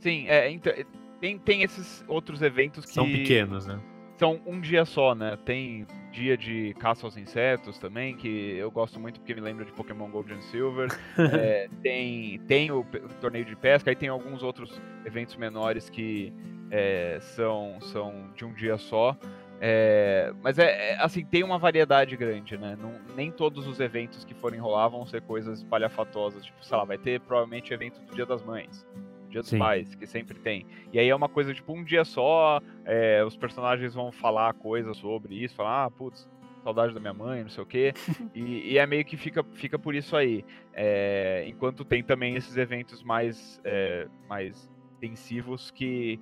Sim, 0.00 0.26
é, 0.28 0.50
então, 0.50 0.72
tem, 1.20 1.38
tem 1.38 1.62
esses 1.62 2.04
outros 2.08 2.42
eventos 2.42 2.84
que. 2.84 2.92
São 2.92 3.06
pequenos, 3.06 3.66
né? 3.66 3.78
São 4.18 4.40
um 4.46 4.60
dia 4.60 4.84
só, 4.84 5.14
né? 5.14 5.38
Tem 5.44 5.86
dia 6.12 6.36
de 6.36 6.74
caça 6.78 7.06
aos 7.06 7.16
insetos 7.16 7.78
também, 7.78 8.16
que 8.16 8.54
eu 8.56 8.70
gosto 8.70 8.98
muito 8.98 9.20
porque 9.20 9.34
me 9.34 9.40
lembra 9.40 9.64
de 9.64 9.72
Pokémon 9.72 10.10
Gold 10.10 10.32
and 10.32 10.42
Silver. 10.42 10.88
é, 11.16 11.68
tem, 11.82 12.38
tem 12.40 12.70
o, 12.70 12.80
o 12.80 13.14
torneio 13.20 13.44
de 13.44 13.56
pesca, 13.56 13.90
aí 13.90 13.96
tem 13.96 14.08
alguns 14.08 14.42
outros 14.42 14.80
eventos 15.06 15.36
menores 15.36 15.88
que 15.88 16.32
é, 16.70 17.18
são, 17.20 17.80
são 17.80 18.30
de 18.34 18.44
um 18.44 18.52
dia 18.52 18.78
só. 18.78 19.16
É, 19.62 20.32
mas 20.42 20.58
é, 20.58 20.92
é, 20.92 21.02
assim, 21.02 21.22
tem 21.22 21.44
uma 21.44 21.58
variedade 21.58 22.16
grande, 22.16 22.56
né? 22.56 22.78
Não, 22.80 22.94
nem 23.14 23.30
todos 23.30 23.66
os 23.66 23.78
eventos 23.78 24.24
que 24.24 24.32
forem 24.32 24.58
rolar 24.58 24.88
vão 24.88 25.04
ser 25.04 25.20
coisas 25.20 25.58
espalhafatosas. 25.58 26.44
Tipo, 26.44 26.64
sei 26.64 26.76
lá, 26.76 26.84
vai 26.84 26.96
ter 26.96 27.20
provavelmente 27.20 27.74
evento 27.74 28.00
do 28.00 28.14
Dia 28.14 28.24
das 28.24 28.42
Mães, 28.42 28.86
Dia 29.28 29.42
dos 29.42 29.50
Sim. 29.50 29.58
Pais, 29.58 29.94
que 29.94 30.06
sempre 30.06 30.38
tem. 30.38 30.66
E 30.92 30.98
aí 30.98 31.08
é 31.08 31.14
uma 31.14 31.28
coisa, 31.28 31.52
tipo, 31.52 31.74
um 31.74 31.84
dia 31.84 32.06
só, 32.06 32.60
é, 32.86 33.22
os 33.22 33.36
personagens 33.36 33.92
vão 33.92 34.10
falar 34.10 34.54
coisas 34.54 34.96
sobre 34.96 35.34
isso, 35.34 35.54
falar, 35.54 35.84
ah, 35.84 35.90
putz, 35.90 36.26
saudade 36.64 36.94
da 36.94 37.00
minha 37.00 37.14
mãe, 37.14 37.42
não 37.42 37.50
sei 37.50 37.62
o 37.62 37.66
quê. 37.66 37.92
e, 38.34 38.72
e, 38.72 38.78
é 38.78 38.86
meio 38.86 39.04
que 39.04 39.18
fica, 39.18 39.44
fica 39.52 39.78
por 39.78 39.94
isso 39.94 40.16
aí. 40.16 40.42
É, 40.72 41.44
enquanto 41.46 41.84
tem 41.84 42.02
também 42.02 42.34
esses 42.34 42.56
eventos 42.56 43.02
mais, 43.02 43.60
é, 43.62 44.08
mais 44.26 44.70
intensivos 44.96 45.70
que 45.70 46.18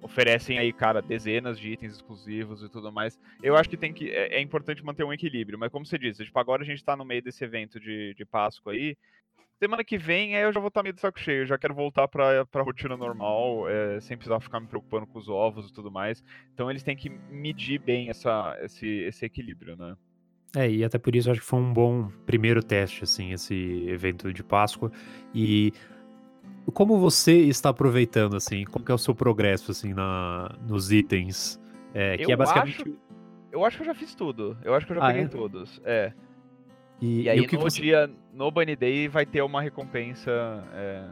oferecem 0.00 0.58
aí, 0.58 0.72
cara, 0.72 1.02
dezenas 1.02 1.58
de 1.58 1.70
itens 1.70 1.94
exclusivos 1.94 2.62
e 2.62 2.68
tudo 2.68 2.92
mais. 2.92 3.18
Eu 3.42 3.56
acho 3.56 3.68
que 3.68 3.76
tem 3.76 3.92
que. 3.92 4.10
É, 4.10 4.36
é, 4.36 4.40
importante 4.40 4.84
manter 4.84 5.04
um 5.04 5.12
equilíbrio, 5.12 5.58
mas 5.58 5.70
como 5.70 5.84
você 5.84 5.98
disse, 5.98 6.24
tipo, 6.24 6.38
agora 6.38 6.62
a 6.62 6.66
gente 6.66 6.84
tá 6.84 6.96
no 6.96 7.04
meio 7.04 7.22
desse 7.22 7.44
evento 7.44 7.78
de, 7.80 8.14
de 8.14 8.24
Páscoa 8.24 8.72
aí. 8.72 8.96
Semana 9.60 9.82
que 9.82 9.98
vem 9.98 10.36
aí 10.36 10.44
eu 10.44 10.52
já 10.52 10.60
vou 10.60 10.68
estar 10.68 10.80
tá 10.80 10.84
meio 10.84 10.94
de 10.94 11.00
saco 11.00 11.18
cheio, 11.18 11.44
já 11.44 11.58
quero 11.58 11.74
voltar 11.74 12.06
pra, 12.06 12.46
pra 12.46 12.62
rotina 12.62 12.96
normal, 12.96 13.68
é, 13.68 13.98
sem 14.00 14.16
precisar 14.16 14.38
ficar 14.38 14.60
me 14.60 14.68
preocupando 14.68 15.04
com 15.04 15.18
os 15.18 15.28
ovos 15.28 15.68
e 15.68 15.72
tudo 15.72 15.90
mais. 15.90 16.22
Então 16.54 16.70
eles 16.70 16.84
têm 16.84 16.96
que 16.96 17.10
medir 17.10 17.80
bem 17.80 18.08
essa, 18.08 18.56
esse, 18.62 18.86
esse 18.86 19.26
equilíbrio, 19.26 19.76
né? 19.76 19.96
É, 20.56 20.70
e 20.70 20.84
até 20.84 20.96
por 20.96 21.14
isso 21.14 21.30
acho 21.30 21.40
que 21.40 21.46
foi 21.46 21.58
um 21.58 21.72
bom 21.72 22.08
primeiro 22.24 22.62
teste, 22.62 23.04
assim, 23.04 23.32
esse 23.32 23.84
evento 23.88 24.32
de 24.32 24.42
Páscoa. 24.42 24.90
E 25.34 25.72
como 26.72 26.98
você 26.98 27.32
está 27.32 27.70
aproveitando, 27.70 28.36
assim? 28.36 28.64
Como 28.64 28.84
que 28.84 28.92
é 28.92 28.94
o 28.94 28.98
seu 28.98 29.14
progresso, 29.14 29.70
assim, 29.70 29.94
na, 29.94 30.54
nos 30.66 30.92
itens? 30.92 31.60
É, 31.94 32.16
que 32.16 32.24
eu 32.24 32.30
é 32.30 32.36
basicamente... 32.36 32.82
Acho, 32.82 32.96
eu 33.50 33.64
acho 33.64 33.76
que 33.76 33.82
eu 33.82 33.86
já 33.86 33.94
fiz 33.94 34.14
tudo. 34.14 34.56
Eu 34.62 34.74
acho 34.74 34.86
que 34.86 34.92
eu 34.92 34.96
já 34.96 35.02
ah, 35.02 35.06
peguei 35.08 35.24
é? 35.24 35.28
todos. 35.28 35.80
É. 35.84 36.12
E, 37.00 37.22
e 37.22 37.28
aí, 37.28 37.38
e 37.38 37.56
no 37.56 37.60
você... 37.60 37.80
dia, 37.80 38.10
no 38.32 38.50
Bunny 38.50 38.76
Day, 38.76 39.08
vai 39.08 39.24
ter 39.24 39.40
uma 39.42 39.62
recompensa 39.62 40.30
é, 40.74 41.04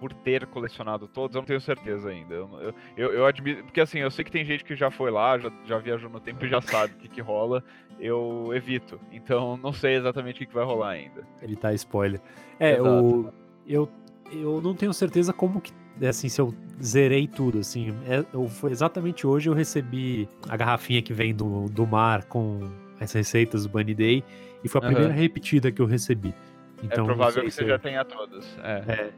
por 0.00 0.12
ter 0.12 0.46
colecionado 0.46 1.06
todos. 1.06 1.34
Eu 1.34 1.42
não 1.42 1.46
tenho 1.46 1.60
certeza 1.60 2.08
ainda. 2.08 2.34
Eu, 2.34 2.74
eu, 2.96 3.12
eu, 3.12 3.26
admito... 3.26 3.62
Porque, 3.64 3.80
assim, 3.80 3.98
eu 4.00 4.10
sei 4.10 4.24
que 4.24 4.32
tem 4.32 4.44
gente 4.44 4.64
que 4.64 4.74
já 4.74 4.90
foi 4.90 5.10
lá, 5.10 5.38
já, 5.38 5.52
já 5.64 5.78
viajou 5.78 6.10
no 6.10 6.20
tempo 6.20 6.44
e 6.44 6.48
já 6.48 6.60
sabe 6.60 6.94
o 6.94 6.96
que, 6.96 7.08
que 7.08 7.20
rola. 7.20 7.62
Eu 8.00 8.50
evito. 8.54 9.00
Então, 9.12 9.56
não 9.56 9.72
sei 9.72 9.94
exatamente 9.94 10.36
o 10.36 10.38
que, 10.40 10.46
que 10.46 10.54
vai 10.54 10.64
rolar 10.64 10.90
ainda. 10.90 11.26
Ele 11.40 11.54
tá 11.54 11.72
spoiler. 11.74 12.20
É, 12.58 12.72
Exato. 12.72 12.90
o... 12.90 13.45
Eu 13.66 13.88
eu 14.32 14.60
não 14.60 14.74
tenho 14.74 14.92
certeza 14.92 15.32
como 15.32 15.60
que 15.60 15.72
assim, 16.04 16.28
se 16.28 16.40
eu 16.40 16.52
zerei 16.82 17.26
tudo, 17.26 17.60
assim, 17.60 17.94
é, 18.06 18.24
eu, 18.32 18.48
foi 18.48 18.70
exatamente 18.70 19.26
hoje 19.26 19.48
eu 19.48 19.54
recebi 19.54 20.28
a 20.48 20.56
garrafinha 20.56 21.00
que 21.00 21.12
vem 21.12 21.34
do, 21.34 21.66
do 21.70 21.86
mar 21.86 22.24
com 22.24 22.68
as 23.00 23.12
receitas 23.12 23.62
do 23.62 23.68
Bunny 23.68 23.94
Day 23.94 24.24
e 24.62 24.68
foi 24.68 24.80
a 24.80 24.84
primeira 24.84 25.08
uhum. 25.08 25.14
repetida 25.14 25.70
que 25.70 25.80
eu 25.80 25.86
recebi. 25.86 26.34
É 26.82 26.86
então, 26.86 27.04
é 27.04 27.06
provável 27.06 27.44
que 27.44 27.50
você 27.50 27.66
já 27.66 27.78
tenha 27.78 28.04
todas. 28.04 28.46
É. 28.62 28.84
é. 28.88 29.12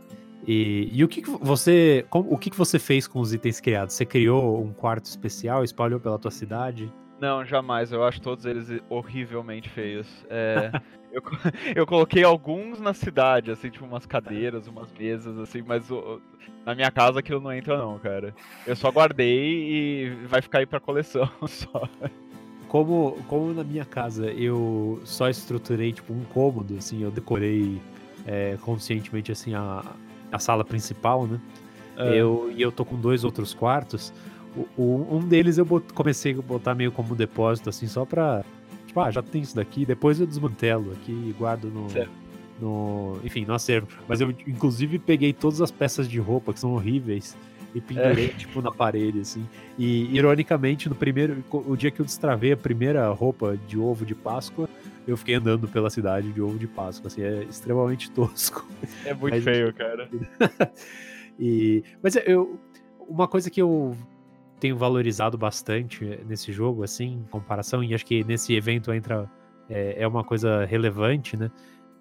E, 0.46 0.88
e, 0.92 1.04
o 1.04 1.08
que, 1.08 1.20
que 1.20 1.30
você. 1.30 2.06
Como, 2.08 2.32
o 2.32 2.38
que, 2.38 2.48
que 2.48 2.56
você 2.56 2.78
fez 2.78 3.06
com 3.06 3.20
os 3.20 3.34
itens 3.34 3.60
criados? 3.60 3.94
Você 3.94 4.06
criou 4.06 4.62
um 4.62 4.72
quarto 4.72 5.04
especial, 5.04 5.64
espalhou 5.64 6.00
pela 6.00 6.18
tua 6.18 6.30
cidade? 6.30 6.90
Não, 7.20 7.44
jamais. 7.44 7.92
Eu 7.92 8.04
acho 8.04 8.20
todos 8.20 8.44
eles 8.44 8.80
horrivelmente 8.88 9.68
feios. 9.68 10.06
É, 10.28 10.70
eu, 11.12 11.22
eu 11.74 11.86
coloquei 11.86 12.22
alguns 12.22 12.80
na 12.80 12.94
cidade, 12.94 13.50
assim, 13.50 13.70
tipo 13.70 13.84
umas 13.84 14.06
cadeiras, 14.06 14.66
umas 14.68 14.92
mesas, 14.92 15.38
assim, 15.38 15.62
mas 15.62 15.90
o, 15.90 16.20
na 16.64 16.74
minha 16.74 16.90
casa 16.90 17.20
aquilo 17.20 17.40
não 17.40 17.52
entra, 17.52 17.76
não, 17.76 17.98
cara. 17.98 18.34
Eu 18.66 18.76
só 18.76 18.90
guardei 18.90 19.36
e 19.36 20.10
vai 20.26 20.40
ficar 20.40 20.58
aí 20.58 20.66
pra 20.66 20.80
coleção 20.80 21.28
só. 21.46 21.88
Como, 22.68 23.18
como 23.26 23.52
na 23.54 23.64
minha 23.64 23.84
casa 23.84 24.30
eu 24.30 25.00
só 25.04 25.28
estruturei, 25.28 25.92
tipo, 25.92 26.12
um 26.12 26.24
cômodo, 26.24 26.76
assim, 26.76 27.02
eu 27.02 27.10
decorei 27.10 27.80
é, 28.26 28.58
conscientemente, 28.60 29.32
assim, 29.32 29.54
a, 29.54 29.82
a 30.30 30.38
sala 30.38 30.64
principal, 30.64 31.26
né? 31.26 31.40
É. 31.96 32.14
Eu, 32.14 32.52
e 32.54 32.62
eu 32.62 32.70
tô 32.70 32.84
com 32.84 32.94
dois 32.96 33.24
outros 33.24 33.52
quartos. 33.52 34.12
O, 34.76 35.06
um 35.10 35.20
deles 35.20 35.58
eu 35.58 35.64
bot, 35.64 35.92
comecei 35.92 36.32
a 36.32 36.42
botar 36.42 36.74
meio 36.74 36.90
como 36.90 37.14
depósito, 37.14 37.68
assim, 37.68 37.86
só 37.86 38.04
pra. 38.04 38.44
Tipo, 38.86 39.00
ah, 39.00 39.10
já 39.10 39.22
tem 39.22 39.42
isso 39.42 39.54
daqui, 39.54 39.84
depois 39.84 40.18
eu 40.18 40.26
desmantelo 40.26 40.92
aqui 40.92 41.12
e 41.12 41.34
guardo 41.38 41.66
no. 41.66 41.86
no 42.60 43.18
enfim, 43.22 43.44
no 43.44 43.54
acervo. 43.54 43.88
Mas 44.08 44.20
eu, 44.20 44.30
inclusive, 44.46 44.98
peguei 44.98 45.32
todas 45.32 45.60
as 45.60 45.70
peças 45.70 46.08
de 46.08 46.18
roupa 46.18 46.52
que 46.52 46.60
são 46.60 46.72
horríveis 46.72 47.36
e 47.74 47.80
pendurei, 47.80 48.26
é. 48.26 48.28
tipo, 48.28 48.62
na 48.62 48.70
parede, 48.70 49.20
assim. 49.20 49.46
E, 49.78 50.14
ironicamente, 50.14 50.88
no 50.88 50.94
primeiro. 50.94 51.44
O 51.50 51.76
dia 51.76 51.90
que 51.90 52.00
eu 52.00 52.06
destravei 52.06 52.52
a 52.52 52.56
primeira 52.56 53.08
roupa 53.10 53.58
de 53.66 53.78
ovo 53.78 54.06
de 54.06 54.14
Páscoa, 54.14 54.68
eu 55.06 55.16
fiquei 55.16 55.34
andando 55.34 55.68
pela 55.68 55.90
cidade 55.90 56.32
de 56.32 56.40
ovo 56.40 56.58
de 56.58 56.66
Páscoa, 56.66 57.08
assim, 57.08 57.22
é 57.22 57.44
extremamente 57.44 58.10
tosco. 58.12 58.66
É 59.04 59.12
muito 59.12 59.34
mas, 59.34 59.44
feio, 59.44 59.72
cara. 59.74 60.08
e, 61.38 61.84
mas 62.02 62.16
eu. 62.16 62.58
Uma 63.08 63.26
coisa 63.26 63.48
que 63.50 63.60
eu 63.60 63.96
tenho 64.58 64.76
valorizado 64.76 65.38
bastante 65.38 66.04
nesse 66.26 66.52
jogo, 66.52 66.82
assim, 66.82 67.14
em 67.14 67.30
comparação, 67.30 67.82
e 67.82 67.94
acho 67.94 68.04
que 68.04 68.24
nesse 68.24 68.54
evento 68.54 68.92
entra. 68.92 69.30
É, 69.70 70.02
é 70.02 70.08
uma 70.08 70.24
coisa 70.24 70.64
relevante, 70.64 71.36
né? 71.36 71.50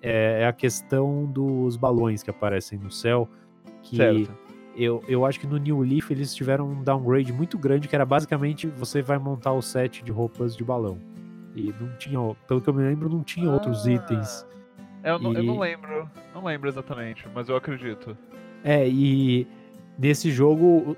É, 0.01 0.41
é, 0.41 0.47
a 0.47 0.53
questão 0.53 1.25
dos 1.25 1.75
balões 1.75 2.23
que 2.23 2.29
aparecem 2.29 2.79
no 2.79 2.89
céu. 2.89 3.27
Que 3.81 3.97
certo. 3.97 4.31
Eu, 4.75 5.03
eu 5.07 5.25
acho 5.25 5.39
que 5.39 5.47
no 5.47 5.57
New 5.57 5.81
Leaf 5.81 6.11
eles 6.11 6.35
tiveram 6.35 6.69
um 6.69 6.83
downgrade 6.83 7.33
muito 7.33 7.57
grande, 7.57 7.87
que 7.87 7.95
era 7.95 8.05
basicamente 8.05 8.67
você 8.67 9.01
vai 9.01 9.17
montar 9.17 9.51
o 9.53 9.61
set 9.61 10.03
de 10.03 10.11
roupas 10.11 10.55
de 10.55 10.63
balão. 10.63 10.99
E 11.55 11.73
não 11.79 11.89
tinha, 11.97 12.19
pelo 12.47 12.61
que 12.61 12.69
eu 12.69 12.73
me 12.73 12.83
lembro, 12.83 13.09
não 13.09 13.23
tinha 13.23 13.49
ah, 13.49 13.53
outros 13.53 13.87
itens. 13.87 14.45
Eu 15.03 15.17
não, 15.17 15.33
e... 15.33 15.37
eu 15.37 15.43
não 15.43 15.59
lembro, 15.59 16.09
não 16.33 16.43
lembro 16.45 16.69
exatamente, 16.69 17.27
mas 17.33 17.49
eu 17.49 17.55
acredito. 17.55 18.15
É, 18.63 18.87
e 18.87 19.47
Nesse 19.99 20.29
jogo, 20.29 20.95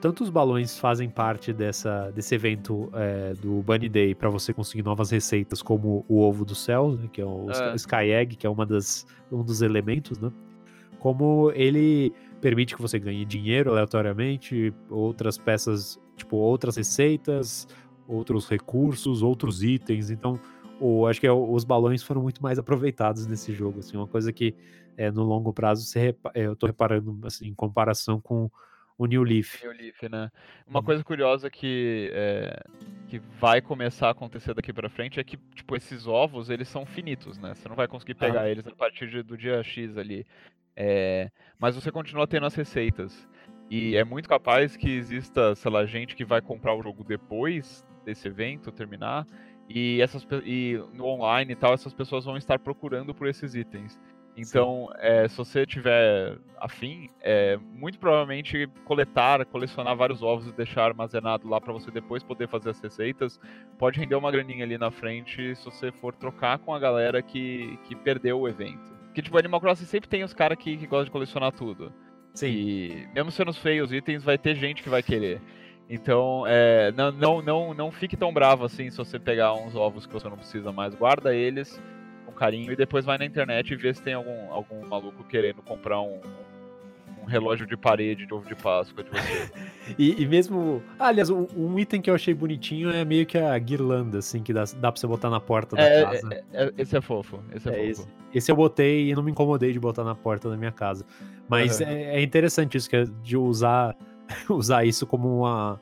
tanto 0.00 0.24
os 0.24 0.30
balões 0.30 0.78
fazem 0.78 1.10
parte 1.10 1.52
dessa, 1.52 2.10
desse 2.12 2.34
evento 2.34 2.90
é, 2.94 3.34
do 3.34 3.62
Bunny 3.62 3.90
Day 3.90 4.14
para 4.14 4.30
você 4.30 4.54
conseguir 4.54 4.82
novas 4.82 5.10
receitas, 5.10 5.60
como 5.60 6.02
o 6.08 6.20
ovo 6.20 6.42
do 6.42 6.54
céu, 6.54 6.92
né, 6.92 7.10
que 7.12 7.20
é 7.20 7.26
o 7.26 7.50
é. 7.50 7.74
Sky 7.74 8.10
Egg, 8.10 8.36
que 8.36 8.46
é 8.46 8.50
uma 8.50 8.64
das, 8.64 9.06
um 9.30 9.42
dos 9.42 9.60
elementos, 9.60 10.18
né? 10.18 10.32
Como 10.98 11.52
ele 11.54 12.10
permite 12.40 12.74
que 12.74 12.80
você 12.80 12.98
ganhe 12.98 13.24
dinheiro 13.26 13.70
aleatoriamente, 13.70 14.72
outras 14.88 15.36
peças, 15.36 16.00
tipo 16.16 16.36
outras 16.36 16.76
receitas, 16.76 17.68
outros 18.08 18.48
recursos, 18.48 19.22
outros 19.22 19.62
itens. 19.62 20.10
Então, 20.10 20.40
o, 20.80 21.06
acho 21.06 21.20
que 21.20 21.26
é, 21.26 21.32
os 21.32 21.64
balões 21.64 22.02
foram 22.02 22.22
muito 22.22 22.42
mais 22.42 22.58
aproveitados 22.58 23.26
nesse 23.26 23.52
jogo. 23.52 23.80
Assim, 23.80 23.96
uma 23.96 24.06
coisa 24.06 24.32
que 24.32 24.54
é, 24.96 25.10
no 25.10 25.22
longo 25.22 25.52
prazo 25.52 25.84
você 25.84 26.14
é, 26.34 26.46
eu 26.46 26.52
estou 26.52 26.66
reparando 26.66 27.18
assim, 27.26 27.48
em 27.48 27.54
comparação 27.54 28.20
com 28.20 28.50
o 28.96 29.06
New 29.06 29.22
Leaf. 29.22 29.62
New 29.62 29.72
Leaf, 29.72 30.02
né? 30.08 30.30
Uma 30.66 30.80
uhum. 30.80 30.84
coisa 30.84 31.04
curiosa 31.04 31.50
que, 31.50 32.10
é, 32.12 32.62
que 33.08 33.18
vai 33.40 33.60
começar 33.60 34.08
a 34.08 34.10
acontecer 34.10 34.54
daqui 34.54 34.72
para 34.72 34.88
frente 34.88 35.18
é 35.18 35.24
que 35.24 35.36
tipo 35.54 35.74
esses 35.76 36.06
ovos 36.06 36.50
eles 36.50 36.68
são 36.68 36.86
finitos, 36.86 37.38
né? 37.38 37.54
Você 37.54 37.68
não 37.68 37.76
vai 37.76 37.88
conseguir 37.88 38.14
pegar 38.14 38.42
ah. 38.42 38.48
eles 38.48 38.66
a 38.66 38.72
partir 38.72 39.08
de, 39.08 39.22
do 39.22 39.36
dia 39.36 39.62
X 39.62 39.96
ali. 39.96 40.26
É, 40.76 41.30
mas 41.58 41.74
você 41.74 41.90
continua 41.90 42.26
tendo 42.26 42.46
as 42.46 42.54
receitas. 42.54 43.28
E 43.70 43.96
é 43.96 44.04
muito 44.04 44.28
capaz 44.28 44.76
que 44.76 44.90
exista, 44.90 45.54
sei 45.54 45.70
lá, 45.70 45.86
gente 45.86 46.14
que 46.14 46.24
vai 46.24 46.42
comprar 46.42 46.74
o 46.74 46.82
jogo 46.82 47.02
depois 47.02 47.84
desse 48.04 48.28
evento 48.28 48.70
terminar 48.70 49.26
e 49.68 50.00
essas 50.02 50.26
e 50.44 50.78
no 50.92 51.06
online 51.06 51.52
e 51.52 51.56
tal 51.56 51.72
essas 51.72 51.94
pessoas 51.94 52.24
vão 52.24 52.36
estar 52.36 52.58
procurando 52.58 53.14
por 53.14 53.26
esses 53.26 53.54
itens. 53.54 53.98
Então, 54.36 54.88
é, 54.96 55.28
se 55.28 55.36
você 55.36 55.66
tiver 55.66 56.38
afim, 56.58 57.10
é, 57.20 57.58
muito 57.74 57.98
provavelmente 57.98 58.66
coletar, 58.84 59.44
colecionar 59.44 59.94
vários 59.96 60.22
ovos 60.22 60.46
e 60.46 60.52
deixar 60.52 60.84
armazenado 60.84 61.48
lá 61.48 61.60
para 61.60 61.72
você 61.72 61.90
depois 61.90 62.22
poder 62.22 62.48
fazer 62.48 62.70
as 62.70 62.80
receitas, 62.80 63.38
pode 63.78 63.98
render 63.98 64.14
uma 64.14 64.30
graninha 64.30 64.64
ali 64.64 64.78
na 64.78 64.90
frente 64.90 65.54
se 65.56 65.64
você 65.64 65.92
for 65.92 66.14
trocar 66.14 66.58
com 66.58 66.74
a 66.74 66.78
galera 66.78 67.20
que, 67.20 67.78
que 67.84 67.94
perdeu 67.94 68.40
o 68.40 68.48
evento. 68.48 68.92
Que 69.12 69.20
tipo, 69.20 69.36
Animal 69.36 69.60
Crossing 69.60 69.84
sempre 69.84 70.08
tem 70.08 70.22
os 70.22 70.32
caras 70.32 70.56
que, 70.56 70.76
que 70.76 70.86
gostam 70.86 71.04
de 71.06 71.10
colecionar 71.10 71.52
tudo. 71.52 71.92
Sim. 72.32 72.46
E 72.46 73.08
mesmo 73.14 73.30
sendo 73.30 73.52
feios 73.52 73.90
os 73.90 73.92
itens, 73.92 74.24
vai 74.24 74.38
ter 74.38 74.54
gente 74.54 74.82
que 74.82 74.88
vai 74.88 75.02
querer. 75.02 75.42
Então, 75.90 76.44
é, 76.46 76.90
não, 76.92 77.12
não, 77.12 77.42
não, 77.42 77.74
não 77.74 77.92
fique 77.92 78.16
tão 78.16 78.32
bravo 78.32 78.64
assim 78.64 78.88
se 78.88 78.96
você 78.96 79.18
pegar 79.18 79.52
uns 79.52 79.74
ovos 79.74 80.06
que 80.06 80.12
você 80.12 80.26
não 80.26 80.38
precisa 80.38 80.72
mais. 80.72 80.94
Guarda 80.94 81.34
eles 81.34 81.78
com 82.32 82.38
carinho 82.38 82.72
e 82.72 82.76
depois 82.76 83.04
vai 83.04 83.18
na 83.18 83.24
internet 83.24 83.72
e 83.72 83.76
vê 83.76 83.92
se 83.92 84.02
tem 84.02 84.14
algum, 84.14 84.50
algum 84.50 84.86
maluco 84.86 85.22
querendo 85.24 85.62
comprar 85.62 86.00
um, 86.00 86.20
um 87.22 87.26
relógio 87.26 87.66
de 87.66 87.76
parede 87.76 88.26
de 88.26 88.34
ovo 88.34 88.46
de 88.46 88.54
Páscoa 88.54 89.04
de 89.04 89.10
você. 89.10 89.52
e, 89.98 90.22
e, 90.22 90.26
mesmo. 90.26 90.82
Ah, 90.98 91.08
aliás, 91.08 91.30
um, 91.30 91.46
um, 91.56 91.78
item 91.78 92.00
que 92.00 92.10
eu 92.10 92.14
achei 92.14 92.34
bonitinho 92.34 92.90
é 92.90 93.04
meio 93.04 93.24
que 93.24 93.38
a 93.38 93.56
guirlanda, 93.58 94.18
assim, 94.18 94.42
que 94.42 94.52
dá, 94.52 94.64
dá 94.76 94.90
pra 94.90 95.00
você 95.00 95.06
botar 95.06 95.30
na 95.30 95.40
porta 95.40 95.76
da 95.76 95.82
é, 95.82 96.04
casa. 96.04 96.44
É, 96.52 96.64
é, 96.64 96.72
esse 96.78 96.96
é 96.96 97.00
fofo. 97.00 97.42
Esse 97.54 97.68
é, 97.68 97.72
é 97.72 97.94
fofo. 97.94 98.08
Esse, 98.30 98.38
esse, 98.38 98.52
eu 98.52 98.56
botei 98.56 99.10
e 99.10 99.14
não 99.14 99.22
me 99.22 99.30
incomodei 99.30 99.72
de 99.72 99.78
botar 99.78 100.04
na 100.04 100.14
porta 100.14 100.50
da 100.50 100.56
minha 100.56 100.72
casa. 100.72 101.04
Mas 101.48 101.80
uhum. 101.80 101.86
é, 101.86 102.20
interessante 102.20 102.76
isso, 102.76 102.90
que 102.90 102.96
é 102.96 103.04
de 103.22 103.36
usar, 103.36 103.96
usar 104.50 104.84
isso 104.84 105.06
como 105.06 105.40
uma 105.40 105.80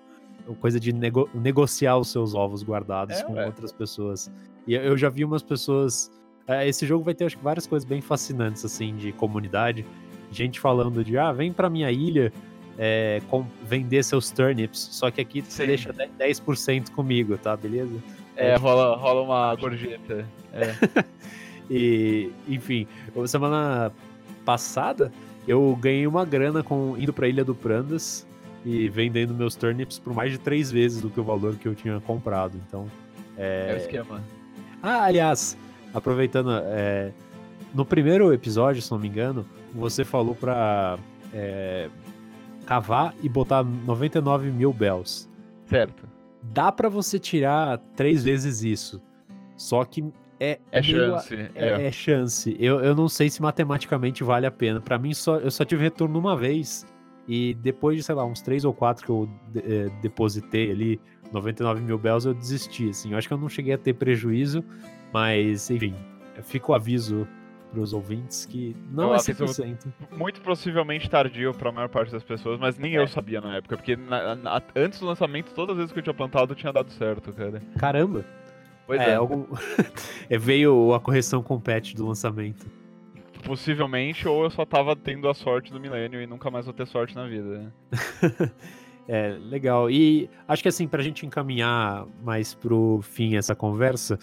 coisa 0.61 0.81
de 0.81 0.93
nego, 0.93 1.29
negociar 1.33 1.97
os 1.97 2.11
seus 2.11 2.35
ovos 2.35 2.63
guardados 2.63 3.19
é, 3.19 3.23
com 3.23 3.35
outras 3.35 3.73
pessoas. 3.73 4.31
E 4.67 4.75
eu 4.75 4.97
já 4.97 5.09
vi 5.09 5.25
umas 5.25 5.43
pessoas 5.43 6.11
é, 6.51 6.69
esse 6.69 6.87
jogo 6.87 7.05
vai 7.05 7.15
ter, 7.15 7.25
acho 7.25 7.37
que, 7.37 7.45
várias 7.45 7.67
coisas 7.67 7.89
bem 7.89 8.01
fascinantes, 8.01 8.65
assim, 8.65 8.97
de 8.97 9.13
comunidade. 9.13 9.85
Gente 10.33 10.59
falando 10.59 11.05
de, 11.05 11.17
ah, 11.17 11.33
vem 11.33 11.53
pra 11.53 11.71
minha 11.71 11.91
ilha 11.91 12.33
é, 12.79 13.21
com, 13.29 13.47
vender 13.63 14.03
seus 14.03 14.31
turnips, 14.31 14.89
só 14.93 15.11
que 15.11 15.21
aqui 15.21 15.43
você 15.43 15.67
deixa 15.67 15.93
10% 15.93 16.91
comigo, 16.91 17.37
tá? 17.39 17.57
Beleza? 17.57 17.95
É, 18.37 18.57
rola, 18.57 18.97
rola 18.97 19.23
uma 19.23 19.55
gorjeta. 19.55 20.27
É. 20.53 21.05
e, 21.71 22.31
enfim, 22.49 22.87
semana 23.27 23.93
passada 24.45 25.13
eu 25.47 25.77
ganhei 25.81 26.07
uma 26.07 26.25
grana 26.25 26.63
com 26.63 26.97
indo 26.99 27.13
pra 27.13 27.29
Ilha 27.29 27.45
do 27.45 27.55
Prandas 27.55 28.27
e 28.65 28.89
vendendo 28.89 29.35
meus 29.35 29.55
turnips 29.55 29.99
por 29.99 30.15
mais 30.15 30.33
de 30.33 30.39
três 30.39 30.71
vezes 30.71 31.01
do 31.01 31.11
que 31.11 31.21
o 31.21 31.25
valor 31.25 31.57
que 31.57 31.67
eu 31.67 31.75
tinha 31.75 32.01
comprado. 32.01 32.61
Então. 32.67 32.87
É, 33.37 33.69
é 33.71 33.75
o 33.75 33.77
esquema. 33.77 34.23
Ah, 34.83 35.05
aliás, 35.05 35.57
aproveitando, 35.93 36.51
é, 36.53 37.13
no 37.75 37.85
primeiro 37.85 38.33
episódio, 38.33 38.83
se 38.83 38.91
não 38.91 38.99
me 38.99 39.09
engano, 39.09 39.47
você 39.75 40.05
falou 40.05 40.35
pra 40.35 40.99
é, 41.33 41.89
cavar 42.67 43.15
e 43.23 43.29
botar 43.29 43.63
99 43.63 44.51
mil 44.51 44.73
bells. 44.73 45.29
Certo. 45.67 46.09
Dá 46.43 46.73
para 46.73 46.89
você 46.89 47.19
tirar 47.19 47.79
três 47.95 48.25
vezes 48.25 48.63
isso. 48.63 49.01
Só 49.57 49.85
que 49.85 50.05
é, 50.41 50.59
é 50.73 50.83
chance. 50.83 51.35
É, 51.35 51.51
é. 51.55 51.87
é, 51.87 51.93
chance. 51.93 52.57
Eu, 52.59 52.81
eu 52.81 52.95
não 52.95 53.09
sei 53.09 53.29
se 53.29 53.43
matematicamente 53.43 54.25
vale 54.25 54.47
a 54.47 54.51
pena. 54.51 54.81
Para 54.81 54.99
mim, 54.99 55.13
só, 55.13 55.37
eu 55.37 55.51
só 55.51 55.65
tive 55.65 55.83
retorno 55.83 56.19
uma 56.19 56.35
vez. 56.35 56.87
E 57.29 57.55
depois 57.55 57.97
de, 57.97 58.03
sei 58.03 58.15
lá, 58.15 58.25
uns 58.25 58.41
três 58.41 58.65
ou 58.65 58.73
quatro 58.73 59.05
que 59.05 59.11
eu 59.11 59.29
é, 59.57 59.91
depositei 60.01 60.71
ali, 60.71 61.01
99 61.31 61.83
mil 61.83 61.99
bells, 61.99 62.27
eu 62.27 62.35
desisti. 62.35 62.89
Assim. 62.89 63.13
Eu 63.13 63.19
acho 63.19 63.29
que 63.29 63.35
eu 63.35 63.39
não 63.39 63.49
cheguei 63.49 63.75
a 63.75 63.79
ter 63.79 63.93
prejuízo, 63.93 64.65
mas, 65.13 65.71
enfim, 65.71 65.95
fica 66.43 66.73
o 66.73 66.75
aviso 66.75 67.27
para 67.71 67.81
os 67.81 67.93
ouvintes 67.93 68.45
que 68.47 68.77
não 68.91 69.11
eu 69.11 69.15
é 69.15 69.19
100%. 69.19 69.93
Muito 70.11 70.41
possivelmente 70.41 71.09
tardio 71.09 71.55
para 71.55 71.69
a 71.69 71.73
maior 71.73 71.89
parte 71.89 72.11
das 72.11 72.23
pessoas, 72.23 72.59
mas 72.59 72.77
nem 72.77 72.97
é. 72.97 72.99
eu 72.99 73.07
sabia 73.07 73.41
na 73.41 73.57
época, 73.57 73.77
porque 73.77 73.97
na, 73.97 74.35
na, 74.35 74.63
antes 74.75 74.99
do 74.99 75.07
lançamento, 75.07 75.53
todas 75.55 75.75
as 75.75 75.79
vezes 75.79 75.93
que 75.93 76.01
eu 76.01 76.03
tinha 76.03 76.15
plantado 76.15 76.55
tinha 76.55 76.73
dado 76.73 76.91
certo, 76.91 77.33
cara. 77.33 77.63
Caramba! 77.79 78.25
Pois 78.87 79.01
é. 79.01 79.11
é. 79.11 79.15
Algum... 79.15 79.47
é 80.29 80.37
veio 80.39 80.93
a 80.95 81.01
correção 81.01 81.43
com 81.43 81.61
patch 81.61 81.95
do 81.95 82.07
lançamento. 82.07 82.67
Possivelmente, 83.45 84.29
ou 84.29 84.45
eu 84.45 84.51
só 84.51 84.67
tava 84.67 84.95
tendo 84.95 85.29
a 85.29 85.35
sorte 85.35 85.73
do 85.73 85.81
milênio 85.81 86.21
e 86.21 86.27
nunca 86.27 86.51
mais 86.51 86.67
vou 86.67 86.75
ter 86.75 86.87
sorte 86.87 87.15
na 87.15 87.27
vida. 87.27 87.73
É, 89.13 89.37
legal. 89.41 89.91
E 89.91 90.31
acho 90.47 90.63
que 90.63 90.69
assim, 90.69 90.87
pra 90.87 91.03
gente 91.03 91.27
encaminhar 91.27 92.07
mais 92.23 92.55
pro 92.55 93.01
fim 93.03 93.35
essa 93.35 93.57
conversa, 93.57 94.17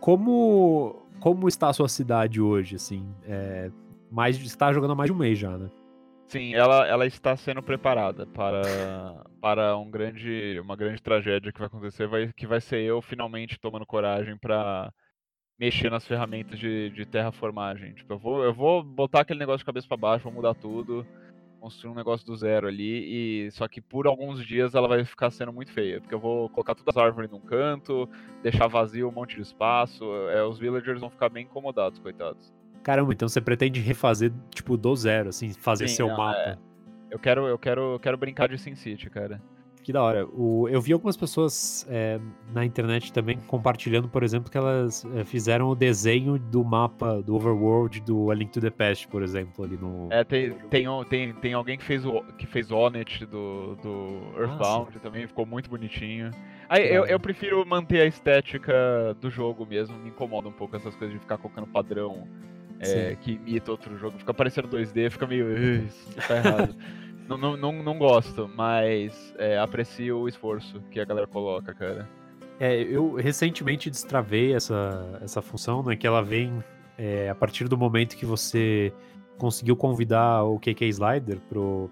como, 0.00 1.06
como 1.20 1.48
está 1.48 1.68
a 1.68 1.72
sua 1.72 1.88
cidade 1.88 2.40
hoje, 2.40 2.76
assim? 2.76 3.06
É, 3.24 3.70
mais, 4.10 4.36
está 4.38 4.72
jogando 4.72 4.92
há 4.92 4.94
mais 4.94 5.08
de 5.08 5.12
um 5.12 5.18
mês 5.18 5.38
já, 5.38 5.56
né? 5.56 5.70
Sim, 6.28 6.54
ela, 6.54 6.86
ela 6.86 7.06
está 7.06 7.36
sendo 7.36 7.62
preparada 7.62 8.26
para, 8.26 8.62
para 9.40 9.76
um 9.76 9.88
grande, 9.88 10.58
uma 10.60 10.74
grande 10.74 11.00
tragédia 11.00 11.52
que 11.52 11.58
vai 11.58 11.68
acontecer, 11.68 12.08
vai, 12.08 12.32
que 12.32 12.46
vai 12.46 12.60
ser 12.60 12.80
eu 12.80 13.00
finalmente 13.00 13.60
tomando 13.60 13.86
coragem 13.86 14.36
para 14.36 14.92
mexer 15.58 15.88
nas 15.88 16.06
ferramentas 16.06 16.58
de, 16.58 16.90
de 16.90 17.06
terraformagem. 17.06 17.94
Tipo, 17.94 18.14
eu 18.14 18.18
vou, 18.18 18.44
eu 18.44 18.52
vou 18.52 18.82
botar 18.82 19.20
aquele 19.20 19.38
negócio 19.38 19.60
de 19.60 19.64
cabeça 19.64 19.86
para 19.86 19.96
baixo, 19.96 20.24
vou 20.24 20.32
mudar 20.32 20.54
tudo, 20.54 21.06
construir 21.56 21.90
um 21.90 21.94
negócio 21.94 22.26
do 22.26 22.36
zero 22.36 22.68
ali, 22.68 23.46
e 23.46 23.50
só 23.50 23.66
que 23.66 23.80
por 23.80 24.06
alguns 24.06 24.44
dias 24.44 24.74
ela 24.74 24.86
vai 24.86 25.04
ficar 25.04 25.30
sendo 25.30 25.52
muito 25.52 25.72
feia, 25.72 26.00
porque 26.00 26.14
eu 26.14 26.20
vou 26.20 26.48
colocar 26.50 26.74
todas 26.74 26.96
as 26.96 27.02
árvores 27.02 27.30
num 27.30 27.40
canto, 27.40 28.08
deixar 28.42 28.66
vazio 28.66 29.08
um 29.08 29.12
monte 29.12 29.36
de 29.36 29.42
espaço, 29.42 30.04
é, 30.30 30.44
os 30.44 30.58
villagers 30.58 31.00
vão 31.00 31.10
ficar 31.10 31.28
bem 31.28 31.44
incomodados, 31.44 31.98
coitados. 31.98 32.52
Caramba, 32.82 33.12
então 33.12 33.28
você 33.28 33.40
pretende 33.40 33.80
refazer, 33.80 34.32
tipo, 34.50 34.76
do 34.76 34.94
zero, 34.94 35.30
assim, 35.30 35.52
fazer 35.52 35.88
Sim, 35.88 35.96
seu 35.96 36.08
não, 36.08 36.16
mapa. 36.16 36.38
É. 36.38 36.58
Eu 37.10 37.18
quero, 37.18 37.46
eu 37.46 37.58
quero, 37.58 37.94
eu 37.94 37.98
quero 37.98 38.16
brincar 38.16 38.48
de 38.48 38.58
SimCity, 38.58 39.10
cara. 39.10 39.42
Que 39.86 39.92
da 39.92 40.02
hora. 40.02 40.26
O, 40.32 40.68
eu 40.68 40.80
vi 40.80 40.92
algumas 40.92 41.16
pessoas 41.16 41.86
é, 41.88 42.18
na 42.52 42.64
internet 42.64 43.12
também 43.12 43.38
compartilhando, 43.46 44.08
por 44.08 44.24
exemplo, 44.24 44.50
que 44.50 44.58
elas 44.58 45.06
é, 45.14 45.22
fizeram 45.22 45.68
o 45.68 45.76
desenho 45.76 46.40
do 46.40 46.64
mapa 46.64 47.22
do 47.22 47.36
Overworld 47.36 48.00
do 48.00 48.28
A 48.32 48.34
Link 48.34 48.50
to 48.50 48.60
the 48.60 48.68
Past, 48.68 49.06
por 49.06 49.22
exemplo, 49.22 49.64
ali 49.64 49.76
no. 49.76 50.08
É, 50.10 50.24
tem, 50.24 50.50
tem, 50.70 50.86
tem, 51.08 51.32
tem 51.34 51.54
alguém 51.54 51.78
que 51.78 51.84
fez 51.84 52.04
o 52.04 52.20
que 52.36 52.48
fez 52.48 52.72
Onet 52.72 53.24
do, 53.26 53.76
do 53.76 54.22
Earthbound 54.36 54.86
Nossa. 54.86 54.98
também, 55.00 55.24
ficou 55.24 55.46
muito 55.46 55.70
bonitinho. 55.70 56.32
Aí, 56.68 56.92
eu, 56.92 57.06
eu 57.06 57.20
prefiro 57.20 57.64
manter 57.64 58.00
a 58.00 58.06
estética 58.06 59.16
do 59.20 59.30
jogo 59.30 59.64
mesmo, 59.64 59.96
me 60.00 60.08
incomoda 60.08 60.48
um 60.48 60.52
pouco 60.52 60.74
essas 60.74 60.96
coisas 60.96 61.14
de 61.14 61.20
ficar 61.20 61.38
colocando 61.38 61.68
padrão 61.68 62.26
é, 62.80 63.16
que 63.20 63.34
imita 63.34 63.70
outro 63.70 63.96
jogo. 63.96 64.18
Fica 64.18 64.34
parecendo 64.34 64.66
2D, 64.66 65.10
fica 65.10 65.28
meio. 65.28 65.84
Isso 65.86 66.12
tá 66.26 66.38
errado. 66.38 66.74
não, 67.28 67.36
não, 67.36 67.56
não, 67.56 67.82
não, 67.82 67.98
gosto, 67.98 68.50
mas 68.54 69.34
é, 69.38 69.58
aprecio 69.58 70.18
o 70.18 70.28
esforço 70.28 70.80
que 70.90 71.00
a 71.00 71.04
galera 71.04 71.26
coloca, 71.26 71.74
cara. 71.74 72.08
É, 72.58 72.82
eu 72.82 73.14
recentemente 73.14 73.90
destravei 73.90 74.54
essa, 74.54 75.18
essa 75.22 75.42
função, 75.42 75.82
né? 75.82 75.96
Que 75.96 76.06
ela 76.06 76.22
vem 76.22 76.62
é, 76.96 77.28
a 77.28 77.34
partir 77.34 77.68
do 77.68 77.76
momento 77.76 78.16
que 78.16 78.24
você 78.24 78.92
conseguiu 79.36 79.76
convidar 79.76 80.44
o 80.44 80.58
KK 80.58 80.86
Slider 80.86 81.38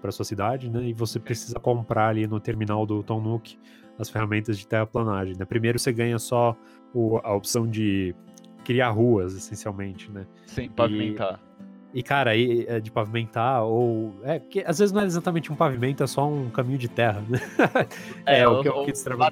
para 0.01 0.11
sua 0.11 0.25
cidade, 0.25 0.69
né? 0.69 0.83
E 0.83 0.93
você 0.93 1.19
precisa 1.19 1.59
comprar 1.59 2.09
ali 2.09 2.25
no 2.25 2.39
terminal 2.39 2.85
do 2.85 3.03
Tom 3.03 3.21
Nook 3.21 3.57
as 3.99 4.09
ferramentas 4.09 4.57
de 4.57 4.67
terraplanagem. 4.67 5.35
Né? 5.37 5.45
Primeiro 5.45 5.79
você 5.79 5.91
ganha 5.91 6.19
só 6.19 6.55
o, 6.93 7.19
a 7.23 7.33
opção 7.33 7.67
de 7.67 8.15
criar 8.63 8.89
ruas, 8.89 9.35
essencialmente, 9.35 10.11
né? 10.11 10.25
Sim, 10.47 10.69
pavimentar. 10.69 11.39
E, 11.54 11.54
e 11.95 12.03
cara, 12.03 12.31
aí 12.31 12.65
é 12.67 12.81
de 12.81 12.91
pavimentar, 12.91 13.63
ou. 13.63 14.13
É, 14.25 14.37
porque 14.37 14.61
às 14.67 14.79
vezes 14.79 14.91
não 14.91 15.01
é 15.01 15.05
exatamente 15.05 15.49
um 15.49 15.55
pavimento, 15.55 16.03
é 16.03 16.07
só 16.07 16.27
um 16.27 16.49
caminho 16.49 16.77
de 16.77 16.89
terra, 16.89 17.23
né? 17.29 17.39
É, 18.25 18.41
é 18.41 18.47
o 18.47 18.61
que, 18.61 18.67
ou, 18.67 18.83
que 18.83 18.91
destrava 18.91 19.31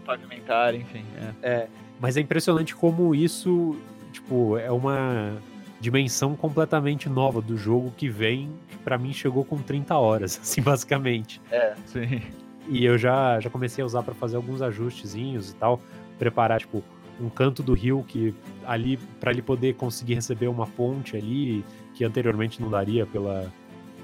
pavimentar, 0.00 0.74
enfim. 0.74 1.04
É. 1.40 1.48
é. 1.48 1.68
Mas 2.00 2.16
é 2.16 2.20
impressionante 2.20 2.74
como 2.74 3.14
isso, 3.14 3.76
tipo, 4.12 4.58
é 4.58 4.72
uma 4.72 5.36
dimensão 5.80 6.34
completamente 6.34 7.08
nova 7.08 7.40
do 7.40 7.56
jogo 7.56 7.92
que 7.96 8.08
vem, 8.08 8.50
para 8.82 8.98
mim 8.98 9.12
chegou 9.12 9.44
com 9.44 9.58
30 9.58 9.96
horas, 9.96 10.36
assim, 10.42 10.60
basicamente. 10.60 11.40
É, 11.48 11.74
sim. 11.86 12.22
E 12.68 12.84
eu 12.84 12.98
já, 12.98 13.38
já 13.38 13.48
comecei 13.48 13.82
a 13.84 13.86
usar 13.86 14.02
para 14.02 14.14
fazer 14.14 14.34
alguns 14.34 14.60
ajustezinhos 14.60 15.52
e 15.52 15.54
tal, 15.54 15.80
preparar, 16.18 16.58
tipo, 16.58 16.82
um 17.20 17.28
canto 17.28 17.62
do 17.62 17.72
rio 17.74 18.04
que 18.06 18.34
ali 18.66 18.96
para 19.20 19.30
ele 19.30 19.42
poder 19.42 19.74
conseguir 19.74 20.14
receber 20.14 20.48
uma 20.48 20.66
ponte 20.66 21.16
ali 21.16 21.64
que 21.94 22.04
anteriormente 22.04 22.60
não 22.60 22.70
daria 22.70 23.06
pela 23.06 23.52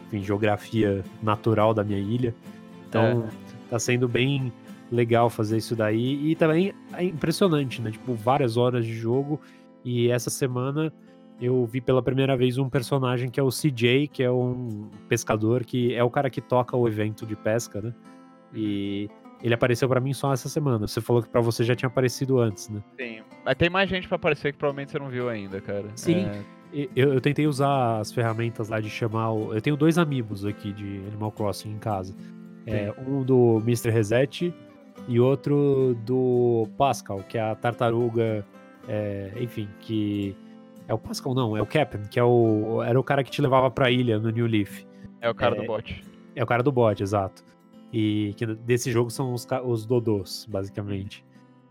enfim, 0.07 0.23
geografia 0.23 1.05
natural 1.23 1.75
da 1.75 1.83
minha 1.83 1.99
ilha. 1.99 2.35
Então 2.89 3.27
é. 3.27 3.71
tá 3.71 3.79
sendo 3.79 4.09
bem 4.09 4.53
legal 4.91 5.29
fazer 5.29 5.57
isso 5.57 5.75
daí 5.75 6.31
e 6.31 6.37
também 6.37 6.73
é 6.93 7.05
impressionante, 7.05 7.83
né? 7.83 7.91
Tipo, 7.91 8.15
várias 8.15 8.57
horas 8.57 8.85
de 8.85 8.95
jogo 8.95 9.41
e 9.85 10.11
essa 10.11 10.31
semana 10.31 10.93
eu 11.41 11.67
vi 11.67 11.81
pela 11.81 12.03
primeira 12.03 12.37
vez 12.37 12.57
um 12.57 12.69
personagem 12.69 13.29
que 13.29 13.39
é 13.39 13.43
o 13.43 13.51
CJ, 13.51 14.09
que 14.09 14.23
é 14.23 14.31
um 14.31 14.89
pescador 15.09 15.65
que 15.65 15.95
é 15.95 16.03
o 16.03 16.11
cara 16.11 16.31
que 16.31 16.41
toca 16.41 16.77
o 16.77 16.89
evento 16.89 17.27
de 17.27 17.37
pesca, 17.37 17.81
né? 17.81 17.95
E 18.55 19.11
ele 19.43 19.55
apareceu 19.55 19.89
para 19.89 20.01
mim 20.01 20.13
só 20.13 20.33
essa 20.33 20.49
semana. 20.49 20.87
Você 20.87 21.01
falou 21.01 21.23
que 21.23 21.29
para 21.29 21.41
você 21.41 21.65
já 21.65 21.75
tinha 21.75 21.89
aparecido 21.89 22.39
antes, 22.39 22.69
né? 22.69 22.83
Sim. 22.99 23.21
Mas 23.45 23.55
tem 23.55 23.71
mais 23.71 23.89
gente 23.89 24.09
para 24.09 24.17
aparecer 24.17 24.53
que 24.53 24.59
provavelmente 24.59 24.93
você 24.93 24.99
não 24.99 25.09
viu 25.09 25.29
ainda, 25.29 25.61
cara. 25.61 25.87
Sim. 25.95 26.27
É... 26.27 26.57
Eu, 26.95 27.15
eu, 27.15 27.21
tentei 27.21 27.47
usar 27.47 28.01
as 28.01 28.13
ferramentas 28.13 28.69
lá 28.69 28.81
de 28.81 28.91
chamar. 28.91 29.31
O... 29.31 29.55
Eu 29.55 29.63
tenho 29.63 29.77
dois 29.77 29.99
amigos 29.99 30.45
aqui 30.45 30.73
de 30.73 31.01
Animal 31.07 31.31
Crossing 31.33 31.71
em 31.71 31.79
casa. 31.79 32.15
É, 32.67 32.93
um 33.07 33.23
do 33.23 33.59
Mr. 33.65 33.91
Reset 33.91 34.53
e 35.07 35.21
outro 35.21 35.97
do 36.05 36.69
Pascal, 36.77 37.23
que 37.29 37.39
é 37.39 37.41
a 37.41 37.55
tartaruga. 37.55 38.45
É, 38.89 39.33
enfim, 39.41 39.69
que. 39.81 40.37
É 40.89 40.95
o 40.95 40.99
Pascal, 40.99 41.35
não, 41.35 41.57
é 41.57 41.63
o 41.63 41.67
Captain, 41.67 42.03
que 42.11 42.19
é 42.19 42.23
o, 42.23 42.83
era 42.83 42.99
o 42.99 43.03
cara 43.03 43.25
que 43.25 43.31
te 43.31 43.43
levava 43.43 43.71
pra 43.71 43.91
ilha 43.91 44.19
no 44.19 44.31
New 44.31 44.47
Leaf. 44.47 44.85
É 45.21 45.29
o 45.29 45.35
cara 45.35 45.57
é, 45.57 45.61
do 45.61 45.67
bot. 45.67 46.05
É 46.35 46.43
o 46.43 46.47
cara 46.47 46.63
do 46.63 46.71
bot, 46.71 47.03
exato. 47.03 47.43
E 47.93 48.35
que 48.37 48.47
desse 48.47 48.91
jogo 48.91 49.11
são 49.11 49.33
os, 49.33 49.47
os 49.65 49.87
Dodôs, 49.87 50.47
basicamente. 50.49 51.25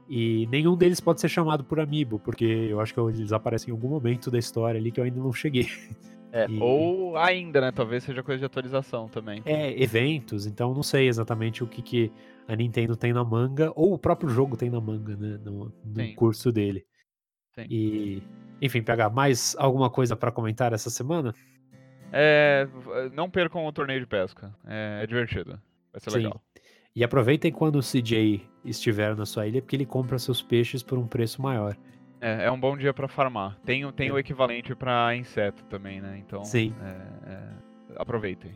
E 0.07 0.47
nenhum 0.47 0.75
deles 0.75 0.99
pode 0.99 1.19
ser 1.19 1.29
chamado 1.29 1.63
por 1.63 1.79
Amiibo, 1.79 2.19
porque 2.19 2.45
eu 2.45 2.79
acho 2.79 2.93
que 2.93 2.99
eles 2.99 3.31
aparecem 3.31 3.69
em 3.69 3.71
algum 3.71 3.89
momento 3.89 4.29
da 4.29 4.37
história 4.37 4.79
ali 4.79 4.91
que 4.91 4.99
eu 4.99 5.03
ainda 5.03 5.19
não 5.19 5.33
cheguei. 5.33 5.67
É, 6.31 6.47
e... 6.49 6.59
ou 6.59 7.17
ainda, 7.17 7.61
né? 7.61 7.71
Talvez 7.71 8.03
seja 8.03 8.21
coisa 8.21 8.39
de 8.39 8.45
atualização 8.45 9.07
também. 9.07 9.41
É, 9.45 9.81
eventos, 9.81 10.45
então 10.45 10.73
não 10.73 10.83
sei 10.83 11.07
exatamente 11.07 11.63
o 11.63 11.67
que, 11.67 11.81
que 11.81 12.11
a 12.47 12.55
Nintendo 12.55 12.95
tem 12.95 13.13
na 13.13 13.23
manga, 13.23 13.71
ou 13.75 13.93
o 13.93 13.97
próprio 13.97 14.29
jogo 14.29 14.57
tem 14.57 14.69
na 14.69 14.81
manga, 14.81 15.15
né? 15.15 15.39
No, 15.43 15.73
no 15.83 16.15
curso 16.15 16.51
dele. 16.51 16.85
Sim. 17.55 17.65
E, 17.69 18.23
enfim, 18.61 18.81
pegar 18.81 19.09
mais 19.09 19.55
alguma 19.57 19.89
coisa 19.89 20.15
para 20.15 20.31
comentar 20.31 20.73
essa 20.73 20.89
semana? 20.89 21.33
É, 22.11 22.67
não 23.13 23.29
percam 23.29 23.65
o 23.65 23.71
torneio 23.71 24.01
de 24.01 24.05
pesca. 24.05 24.53
É, 24.65 24.99
é 25.03 25.07
divertido. 25.07 25.59
Vai 25.95 26.01
ser 26.01 26.11
Sim. 26.11 26.17
legal. 26.17 26.41
E 26.93 27.03
aproveitem 27.03 27.51
quando 27.51 27.77
o 27.77 27.81
CJ 27.81 28.45
estiver 28.63 29.15
na 29.15 29.25
sua 29.25 29.47
ilha, 29.47 29.61
porque 29.61 29.75
ele 29.75 29.85
compra 29.85 30.19
seus 30.19 30.41
peixes 30.41 30.83
por 30.83 30.97
um 30.97 31.07
preço 31.07 31.41
maior. 31.41 31.75
É, 32.19 32.45
é 32.45 32.51
um 32.51 32.59
bom 32.59 32.75
dia 32.75 32.93
para 32.93 33.07
farmar. 33.07 33.57
Tem, 33.65 33.89
tem 33.93 34.09
é. 34.09 34.13
o 34.13 34.19
equivalente 34.19 34.73
para 34.75 35.15
inseto 35.15 35.63
também, 35.65 36.01
né? 36.01 36.21
Então, 36.25 36.43
Sim. 36.43 36.73
É, 36.81 37.31
é, 37.31 37.49
aproveitem. 37.97 38.51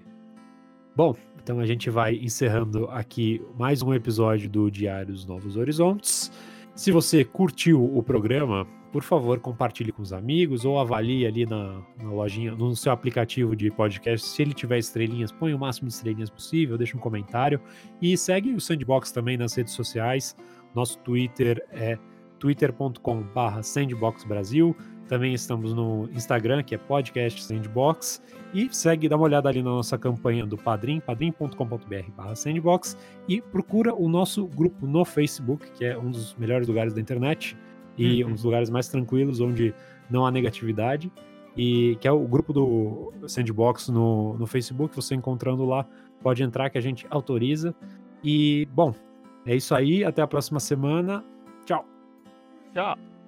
Bom, 0.95 1.15
então 1.41 1.59
a 1.59 1.65
gente 1.65 1.89
vai 1.89 2.15
encerrando 2.15 2.89
aqui 2.89 3.41
mais 3.57 3.81
um 3.81 3.93
episódio 3.93 4.49
do 4.49 4.69
Diário 4.69 5.13
dos 5.13 5.25
Novos 5.25 5.55
Horizontes. 5.55 6.31
Se 6.79 6.91
você 6.93 7.25
curtiu 7.25 7.83
o 7.83 8.01
programa, 8.01 8.65
por 8.89 9.03
favor, 9.03 9.37
compartilhe 9.41 9.91
com 9.91 10.01
os 10.01 10.13
amigos 10.13 10.63
ou 10.63 10.79
avalie 10.79 11.27
ali 11.27 11.45
na, 11.45 11.81
na, 12.01 12.09
lojinha, 12.09 12.55
no 12.55 12.73
seu 12.73 12.93
aplicativo 12.93 13.53
de 13.53 13.69
podcast. 13.69 14.25
Se 14.25 14.43
ele 14.43 14.53
tiver 14.53 14.77
estrelinhas, 14.77 15.29
põe 15.29 15.53
o 15.53 15.59
máximo 15.59 15.89
de 15.89 15.95
estrelinhas 15.95 16.29
possível, 16.29 16.77
deixa 16.77 16.95
um 16.95 16.99
comentário 17.01 17.59
e 18.01 18.17
segue 18.17 18.53
o 18.53 18.61
Sandbox 18.61 19.11
também 19.11 19.35
nas 19.35 19.53
redes 19.55 19.73
sociais. 19.73 20.37
Nosso 20.73 20.97
Twitter 20.99 21.61
é 21.69 21.99
twitter.com/sandboxbrasil. 22.39 24.73
Também 25.09 25.33
estamos 25.33 25.73
no 25.73 26.07
Instagram, 26.13 26.61
que 26.61 26.75
é 26.75 26.77
podcast 26.77 27.43
Sandbox. 27.43 28.21
E 28.53 28.69
segue, 28.71 29.09
dá 29.09 29.15
uma 29.15 29.25
olhada 29.25 29.49
ali 29.49 29.63
na 29.63 29.71
nossa 29.71 29.97
campanha 29.97 30.45
do 30.45 30.55
Padrim, 30.55 30.99
padrim.com.br/sandbox 30.99 32.95
e 33.27 33.41
procura 33.41 33.93
o 33.93 34.07
nosso 34.07 34.45
grupo 34.45 34.85
no 34.85 35.03
Facebook, 35.03 35.71
que 35.71 35.83
é 35.83 35.97
um 35.97 36.11
dos 36.11 36.35
melhores 36.35 36.67
lugares 36.67 36.93
da 36.93 37.01
internet 37.01 37.57
e 37.97 38.23
uhum. 38.23 38.29
um 38.29 38.33
dos 38.33 38.43
lugares 38.43 38.69
mais 38.69 38.87
tranquilos 38.87 39.41
onde 39.41 39.73
não 40.09 40.25
há 40.25 40.31
negatividade 40.31 41.11
e 41.57 41.97
que 41.99 42.07
é 42.07 42.11
o 42.11 42.27
grupo 42.27 42.53
do 42.53 43.11
Sandbox 43.27 43.89
no, 43.89 44.37
no 44.37 44.45
Facebook, 44.45 44.95
você 44.95 45.15
encontrando 45.15 45.65
lá, 45.65 45.85
pode 46.21 46.43
entrar 46.43 46.69
que 46.69 46.77
a 46.77 46.81
gente 46.81 47.05
autoriza. 47.09 47.75
E, 48.23 48.67
bom, 48.73 48.93
é 49.45 49.55
isso 49.55 49.73
aí, 49.73 50.03
até 50.03 50.21
a 50.21 50.27
próxima 50.27 50.59
semana. 50.59 51.23
Tchau. 51.65 51.83
Tchau. 52.73 53.18